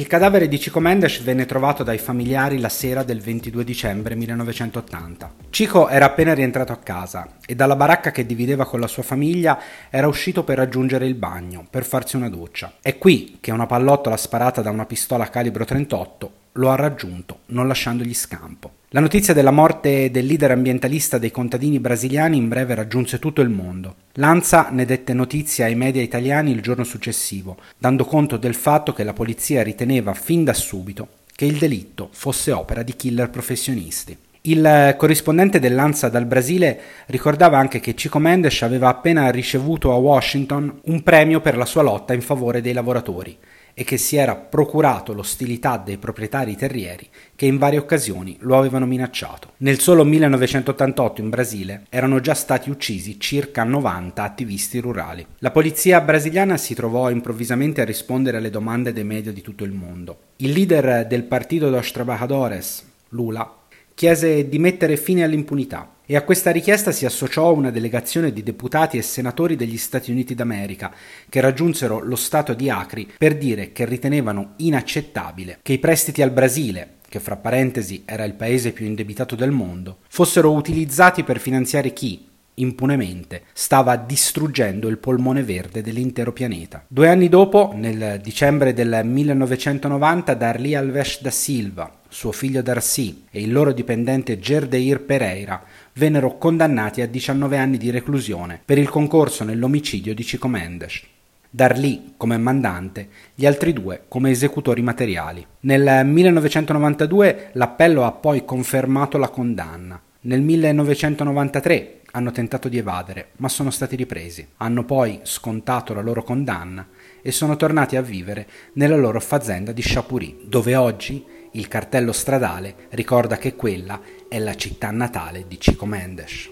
Il 0.04 0.10
cadavere 0.10 0.48
di 0.48 0.58
Chico 0.58 0.80
Mendes 0.80 1.22
venne 1.22 1.46
trovato 1.46 1.82
dai 1.82 1.96
familiari 1.96 2.60
la 2.60 2.68
sera 2.68 3.02
del 3.02 3.22
22 3.22 3.64
dicembre 3.64 4.14
1980. 4.14 5.32
Chico 5.48 5.88
era 5.88 6.04
appena 6.04 6.34
rientrato 6.34 6.72
a 6.72 6.76
casa 6.76 7.36
e 7.46 7.54
dalla 7.54 7.74
baracca 7.74 8.10
che 8.10 8.26
divideva 8.26 8.66
con 8.66 8.80
la 8.80 8.86
sua 8.86 9.02
famiglia 9.02 9.58
era 9.88 10.06
uscito 10.06 10.44
per 10.44 10.58
raggiungere 10.58 11.06
il 11.06 11.14
bagno, 11.14 11.66
per 11.70 11.86
farsi 11.86 12.16
una 12.16 12.28
doccia. 12.28 12.74
È 12.82 12.98
qui 12.98 13.38
che 13.40 13.50
una 13.50 13.64
pallottola 13.64 14.18
sparata 14.18 14.60
da 14.60 14.68
una 14.68 14.84
pistola 14.84 15.30
calibro 15.30 15.64
38 15.64 16.42
lo 16.54 16.70
ha 16.70 16.76
raggiunto, 16.76 17.40
non 17.46 17.66
lasciandogli 17.66 18.14
scampo. 18.14 18.72
La 18.90 19.00
notizia 19.00 19.34
della 19.34 19.50
morte 19.50 20.10
del 20.10 20.24
leader 20.24 20.52
ambientalista 20.52 21.18
dei 21.18 21.32
contadini 21.32 21.80
brasiliani 21.80 22.36
in 22.36 22.48
breve 22.48 22.76
raggiunse 22.76 23.18
tutto 23.18 23.40
il 23.40 23.48
mondo. 23.48 23.96
Lanza 24.14 24.68
ne 24.70 24.84
dette 24.84 25.14
notizia 25.14 25.64
ai 25.64 25.74
media 25.74 26.00
italiani 26.00 26.52
il 26.52 26.60
giorno 26.60 26.84
successivo, 26.84 27.56
dando 27.76 28.04
conto 28.04 28.36
del 28.36 28.54
fatto 28.54 28.92
che 28.92 29.02
la 29.02 29.12
polizia 29.12 29.64
riteneva 29.64 30.14
fin 30.14 30.44
da 30.44 30.54
subito 30.54 31.08
che 31.34 31.44
il 31.44 31.58
delitto 31.58 32.08
fosse 32.12 32.52
opera 32.52 32.84
di 32.84 32.94
killer 32.94 33.30
professionisti. 33.30 34.16
Il 34.42 34.94
corrispondente 34.96 35.58
dell'ANSA 35.58 36.08
dal 36.08 36.26
Brasile 36.26 36.80
ricordava 37.06 37.58
anche 37.58 37.80
che 37.80 37.94
Chico 37.94 38.20
Mendes 38.20 38.62
aveva 38.62 38.88
appena 38.88 39.30
ricevuto 39.30 39.90
a 39.90 39.96
Washington 39.96 40.80
un 40.84 41.02
premio 41.02 41.40
per 41.40 41.56
la 41.56 41.64
sua 41.64 41.82
lotta 41.82 42.12
in 42.12 42.20
favore 42.20 42.60
dei 42.60 42.74
lavoratori 42.74 43.36
e 43.74 43.84
che 43.84 43.96
si 43.96 44.16
era 44.16 44.36
procurato 44.36 45.12
l'ostilità 45.12 45.76
dei 45.76 45.98
proprietari 45.98 46.56
terrieri 46.56 47.08
che 47.34 47.46
in 47.46 47.58
varie 47.58 47.78
occasioni 47.78 48.36
lo 48.40 48.56
avevano 48.56 48.86
minacciato. 48.86 49.52
Nel 49.58 49.80
solo 49.80 50.04
1988 50.04 51.20
in 51.20 51.28
Brasile 51.28 51.86
erano 51.90 52.20
già 52.20 52.34
stati 52.34 52.70
uccisi 52.70 53.18
circa 53.18 53.64
90 53.64 54.22
attivisti 54.22 54.78
rurali. 54.78 55.26
La 55.38 55.50
polizia 55.50 56.00
brasiliana 56.00 56.56
si 56.56 56.74
trovò 56.74 57.10
improvvisamente 57.10 57.80
a 57.80 57.84
rispondere 57.84 58.36
alle 58.36 58.50
domande 58.50 58.92
dei 58.92 59.04
media 59.04 59.32
di 59.32 59.42
tutto 59.42 59.64
il 59.64 59.72
mondo. 59.72 60.18
Il 60.36 60.52
leader 60.52 61.06
del 61.06 61.24
Partido 61.24 61.70
dos 61.70 61.90
Trabajadores, 61.90 62.84
Lula, 63.10 63.63
chiese 63.94 64.48
di 64.48 64.58
mettere 64.58 64.96
fine 64.96 65.22
all'impunità 65.22 65.94
e 66.04 66.16
a 66.16 66.22
questa 66.22 66.50
richiesta 66.50 66.92
si 66.92 67.06
associò 67.06 67.54
una 67.54 67.70
delegazione 67.70 68.32
di 68.32 68.42
deputati 68.42 68.98
e 68.98 69.02
senatori 69.02 69.56
degli 69.56 69.78
Stati 69.78 70.10
Uniti 70.10 70.34
d'America 70.34 70.92
che 71.28 71.40
raggiunsero 71.40 72.00
lo 72.00 72.16
Stato 72.16 72.52
di 72.52 72.68
Acri 72.68 73.10
per 73.16 73.38
dire 73.38 73.72
che 73.72 73.84
ritenevano 73.86 74.54
inaccettabile 74.56 75.60
che 75.62 75.72
i 75.72 75.78
prestiti 75.78 76.20
al 76.20 76.30
Brasile, 76.30 76.96
che 77.08 77.20
fra 77.20 77.36
parentesi 77.36 78.02
era 78.04 78.24
il 78.24 78.34
paese 78.34 78.72
più 78.72 78.84
indebitato 78.84 79.36
del 79.36 79.52
mondo, 79.52 79.98
fossero 80.08 80.52
utilizzati 80.52 81.22
per 81.22 81.38
finanziare 81.38 81.92
chi, 81.92 82.26
impunemente, 82.54 83.42
stava 83.52 83.96
distruggendo 83.96 84.88
il 84.88 84.98
polmone 84.98 85.42
verde 85.42 85.80
dell'intero 85.80 86.32
pianeta. 86.32 86.84
Due 86.86 87.08
anni 87.08 87.28
dopo, 87.28 87.72
nel 87.74 88.20
dicembre 88.20 88.74
del 88.74 89.02
1990, 89.04 90.34
Darli 90.34 90.74
Alves 90.74 91.20
da 91.22 91.30
Silva, 91.30 92.00
suo 92.14 92.30
figlio 92.30 92.62
Darcy 92.62 93.24
e 93.28 93.40
il 93.42 93.50
loro 93.50 93.72
dipendente 93.72 94.38
Gerdeir 94.38 95.00
Pereira 95.00 95.60
vennero 95.94 96.38
condannati 96.38 97.00
a 97.00 97.08
19 97.08 97.56
anni 97.56 97.76
di 97.76 97.90
reclusione 97.90 98.60
per 98.64 98.78
il 98.78 98.88
concorso 98.88 99.42
nell'omicidio 99.42 100.14
di 100.14 100.22
Chico 100.22 100.46
Mendes. 100.46 101.02
Darlì 101.50 102.14
come 102.16 102.36
mandante, 102.36 103.08
gli 103.34 103.46
altri 103.46 103.72
due 103.72 104.04
come 104.06 104.30
esecutori 104.30 104.80
materiali. 104.80 105.44
Nel 105.60 106.06
1992 106.06 107.50
l'appello 107.54 108.04
ha 108.04 108.12
poi 108.12 108.44
confermato 108.44 109.18
la 109.18 109.28
condanna. 109.28 110.00
Nel 110.20 110.40
1993 110.40 112.00
hanno 112.12 112.30
tentato 112.30 112.68
di 112.68 112.78
evadere, 112.78 113.30
ma 113.38 113.48
sono 113.48 113.70
stati 113.70 113.96
ripresi. 113.96 114.46
Hanno 114.58 114.84
poi 114.84 115.18
scontato 115.24 115.92
la 115.94 116.00
loro 116.00 116.22
condanna 116.22 116.86
e 117.20 117.32
sono 117.32 117.56
tornati 117.56 117.96
a 117.96 118.02
vivere 118.02 118.46
nella 118.74 118.96
loro 118.96 119.20
fazenda 119.20 119.72
di 119.72 119.82
Chapuri, 119.82 120.42
dove 120.46 120.76
oggi 120.76 121.42
il 121.56 121.68
cartello 121.68 122.12
stradale 122.12 122.88
ricorda 122.90 123.36
che 123.36 123.54
quella 123.54 124.00
è 124.28 124.38
la 124.38 124.54
città 124.56 124.90
natale 124.90 125.44
di 125.46 125.56
Chico 125.56 125.86
Mendes. 125.86 126.50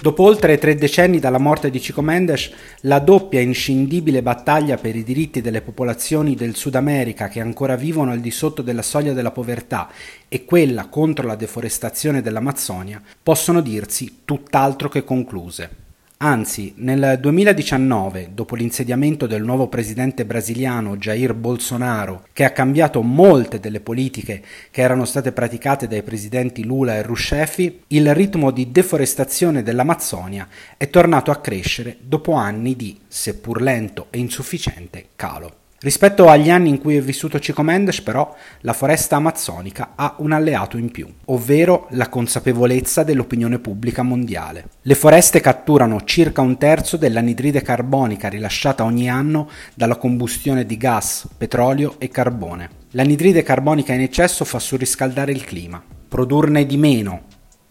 Dopo 0.00 0.22
oltre 0.22 0.56
tre 0.58 0.76
decenni 0.76 1.18
dalla 1.18 1.38
morte 1.38 1.70
di 1.70 1.78
Chico 1.78 2.02
Mendes, 2.02 2.50
la 2.82 3.00
doppia 3.00 3.40
inscindibile 3.40 4.22
battaglia 4.22 4.76
per 4.76 4.96
i 4.96 5.02
diritti 5.02 5.40
delle 5.42 5.60
popolazioni 5.60 6.34
del 6.36 6.54
Sud 6.54 6.76
America 6.76 7.28
che 7.28 7.40
ancora 7.40 7.74
vivono 7.74 8.12
al 8.12 8.20
di 8.20 8.30
sotto 8.30 8.62
della 8.62 8.82
soglia 8.82 9.12
della 9.12 9.32
povertà 9.32 9.90
e 10.28 10.44
quella 10.44 10.86
contro 10.86 11.26
la 11.26 11.36
deforestazione 11.36 12.22
dell'Amazzonia 12.22 13.02
possono 13.22 13.60
dirsi 13.60 14.22
tutt'altro 14.24 14.88
che 14.88 15.04
concluse. 15.04 15.88
Anzi, 16.22 16.74
nel 16.76 17.16
2019, 17.18 18.32
dopo 18.34 18.54
l'insediamento 18.54 19.26
del 19.26 19.42
nuovo 19.42 19.68
presidente 19.68 20.26
brasiliano 20.26 20.98
Jair 20.98 21.32
Bolsonaro, 21.32 22.26
che 22.34 22.44
ha 22.44 22.50
cambiato 22.50 23.00
molte 23.00 23.58
delle 23.58 23.80
politiche 23.80 24.42
che 24.70 24.82
erano 24.82 25.06
state 25.06 25.32
praticate 25.32 25.88
dai 25.88 26.02
presidenti 26.02 26.62
Lula 26.62 26.96
e 26.96 27.02
Rousseff, 27.02 27.66
il 27.86 28.14
ritmo 28.14 28.50
di 28.50 28.70
deforestazione 28.70 29.62
dell'Amazzonia 29.62 30.46
è 30.76 30.90
tornato 30.90 31.30
a 31.30 31.40
crescere 31.40 31.96
dopo 32.02 32.34
anni 32.34 32.76
di, 32.76 33.00
seppur 33.08 33.62
lento 33.62 34.08
e 34.10 34.18
insufficiente, 34.18 35.06
calo. 35.16 35.59
Rispetto 35.82 36.28
agli 36.28 36.50
anni 36.50 36.68
in 36.68 36.78
cui 36.78 36.96
è 36.96 37.00
vissuto 37.00 37.38
Chico 37.38 37.62
Mendes, 37.62 38.02
però, 38.02 38.36
la 38.60 38.74
foresta 38.74 39.16
amazzonica 39.16 39.92
ha 39.94 40.14
un 40.18 40.32
alleato 40.32 40.76
in 40.76 40.90
più, 40.90 41.10
ovvero 41.26 41.86
la 41.92 42.10
consapevolezza 42.10 43.02
dell'opinione 43.02 43.60
pubblica 43.60 44.02
mondiale. 44.02 44.66
Le 44.82 44.94
foreste 44.94 45.40
catturano 45.40 46.04
circa 46.04 46.42
un 46.42 46.58
terzo 46.58 46.98
dell'anidride 46.98 47.62
carbonica 47.62 48.28
rilasciata 48.28 48.84
ogni 48.84 49.08
anno 49.08 49.48
dalla 49.74 49.96
combustione 49.96 50.66
di 50.66 50.76
gas, 50.76 51.26
petrolio 51.34 51.94
e 51.96 52.10
carbone. 52.10 52.68
L'anidride 52.90 53.42
carbonica 53.42 53.94
in 53.94 54.02
eccesso 54.02 54.44
fa 54.44 54.58
surriscaldare 54.58 55.32
il 55.32 55.46
clima. 55.46 55.82
Produrne 56.08 56.66
di 56.66 56.76
meno 56.76 57.22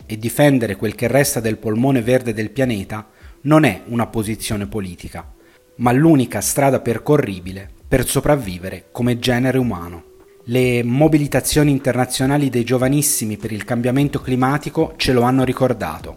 e 0.08 0.18
difendere 0.18 0.78
quel 0.78 0.96
che 0.96 1.08
resta 1.08 1.42
del 1.42 1.58
polmone 1.60 2.02
verde 2.02 2.34
del 2.34 2.50
pianeta 2.50 3.08
non 3.42 3.66
è 3.66 3.84
una 3.86 4.08
posizione 4.08 4.66
politica, 4.66 5.32
ma 5.76 5.92
l'unica 5.92 6.42
strada 6.42 6.80
percorribile 6.80 7.78
per 7.90 8.08
sopravvivere 8.08 8.90
come 8.92 9.18
genere 9.18 9.58
umano. 9.58 10.04
Le 10.46 10.84
mobilitazioni 10.84 11.72
internazionali 11.72 12.52
dei 12.52 12.64
giovanissimi 12.64 13.36
per 13.36 13.52
il 13.52 13.66
cambiamento 13.66 14.22
climatico 14.22 14.94
ce 14.96 15.12
lo 15.12 15.24
hanno 15.24 15.44
ricordato, 15.44 16.16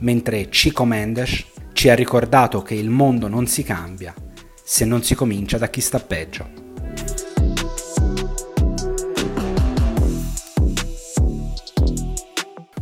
mentre 0.00 0.48
Chico 0.48 0.84
Mendes 0.84 1.44
ci 1.72 1.88
ha 1.88 1.94
ricordato 1.94 2.62
che 2.62 2.74
il 2.74 2.88
mondo 2.88 3.26
non 3.26 3.48
si 3.48 3.64
cambia 3.64 4.14
se 4.62 4.84
non 4.84 5.02
si 5.02 5.16
comincia 5.16 5.58
da 5.58 5.68
chi 5.68 5.80
sta 5.80 5.98
peggio. 5.98 6.65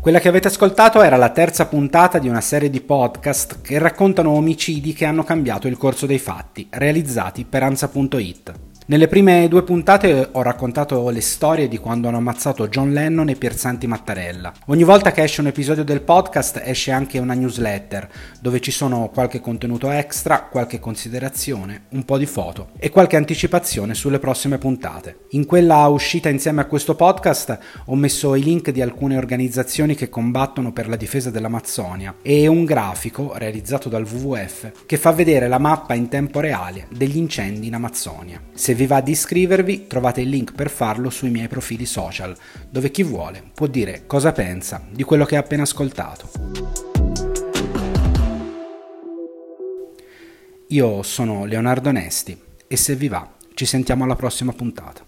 Quella 0.04 0.18
che 0.18 0.28
avete 0.28 0.48
ascoltato 0.48 1.00
era 1.00 1.16
la 1.16 1.30
terza 1.30 1.64
puntata 1.64 2.18
di 2.18 2.28
una 2.28 2.42
serie 2.42 2.68
di 2.68 2.82
podcast 2.82 3.62
che 3.62 3.78
raccontano 3.78 4.32
omicidi 4.32 4.92
che 4.92 5.06
hanno 5.06 5.24
cambiato 5.24 5.66
il 5.66 5.78
corso 5.78 6.04
dei 6.04 6.18
fatti, 6.18 6.66
realizzati 6.68 7.46
per 7.46 7.62
Ansa.it. 7.62 8.52
Nelle 8.86 9.08
prime 9.08 9.48
due 9.48 9.62
puntate 9.62 10.28
ho 10.32 10.42
raccontato 10.42 11.08
le 11.08 11.22
storie 11.22 11.68
di 11.68 11.78
quando 11.78 12.08
hanno 12.08 12.18
ammazzato 12.18 12.68
John 12.68 12.92
Lennon 12.92 13.30
e 13.30 13.34
Pierzanti 13.34 13.86
Mattarella. 13.86 14.52
Ogni 14.66 14.82
volta 14.82 15.10
che 15.10 15.22
esce 15.22 15.40
un 15.40 15.46
episodio 15.46 15.84
del 15.84 16.02
podcast 16.02 16.60
esce 16.62 16.90
anche 16.90 17.18
una 17.18 17.32
newsletter 17.32 18.06
dove 18.42 18.60
ci 18.60 18.70
sono 18.70 19.08
qualche 19.10 19.40
contenuto 19.40 19.90
extra, 19.90 20.42
qualche 20.42 20.80
considerazione, 20.80 21.84
un 21.92 22.04
po' 22.04 22.18
di 22.18 22.26
foto 22.26 22.72
e 22.76 22.90
qualche 22.90 23.16
anticipazione 23.16 23.94
sulle 23.94 24.18
prossime 24.18 24.58
puntate. 24.58 25.20
In 25.30 25.46
quella 25.46 25.86
uscita 25.86 26.28
insieme 26.28 26.60
a 26.60 26.66
questo 26.66 26.94
podcast 26.94 27.58
ho 27.86 27.94
messo 27.94 28.34
i 28.34 28.42
link 28.42 28.70
di 28.70 28.82
alcune 28.82 29.16
organizzazioni 29.16 29.94
che 29.94 30.10
combattono 30.10 30.74
per 30.74 30.88
la 30.88 30.96
difesa 30.96 31.30
dell'Amazzonia 31.30 32.16
e 32.20 32.46
un 32.48 32.66
grafico 32.66 33.32
realizzato 33.36 33.88
dal 33.88 34.04
WWF 34.06 34.84
che 34.84 34.98
fa 34.98 35.10
vedere 35.12 35.48
la 35.48 35.58
mappa 35.58 35.94
in 35.94 36.08
tempo 36.08 36.40
reale 36.40 36.86
degli 36.90 37.16
incendi 37.16 37.68
in 37.68 37.74
Amazzonia. 37.76 38.38
Se 38.52 38.72
se 38.74 38.80
vi 38.80 38.86
va 38.86 39.00
di 39.00 39.12
iscrivervi, 39.12 39.86
trovate 39.86 40.20
il 40.20 40.28
link 40.28 40.52
per 40.52 40.68
farlo 40.68 41.08
sui 41.08 41.30
miei 41.30 41.46
profili 41.46 41.86
social, 41.86 42.36
dove 42.68 42.90
chi 42.90 43.04
vuole 43.04 43.40
può 43.54 43.68
dire 43.68 44.02
cosa 44.06 44.32
pensa 44.32 44.84
di 44.90 45.04
quello 45.04 45.24
che 45.24 45.36
ha 45.36 45.38
appena 45.38 45.62
ascoltato. 45.62 46.28
Io 50.68 51.02
sono 51.04 51.44
Leonardo 51.44 51.92
Nesti 51.92 52.36
e 52.66 52.76
se 52.76 52.96
vi 52.96 53.06
va 53.06 53.32
ci 53.54 53.64
sentiamo 53.64 54.02
alla 54.02 54.16
prossima 54.16 54.52
puntata. 54.52 55.03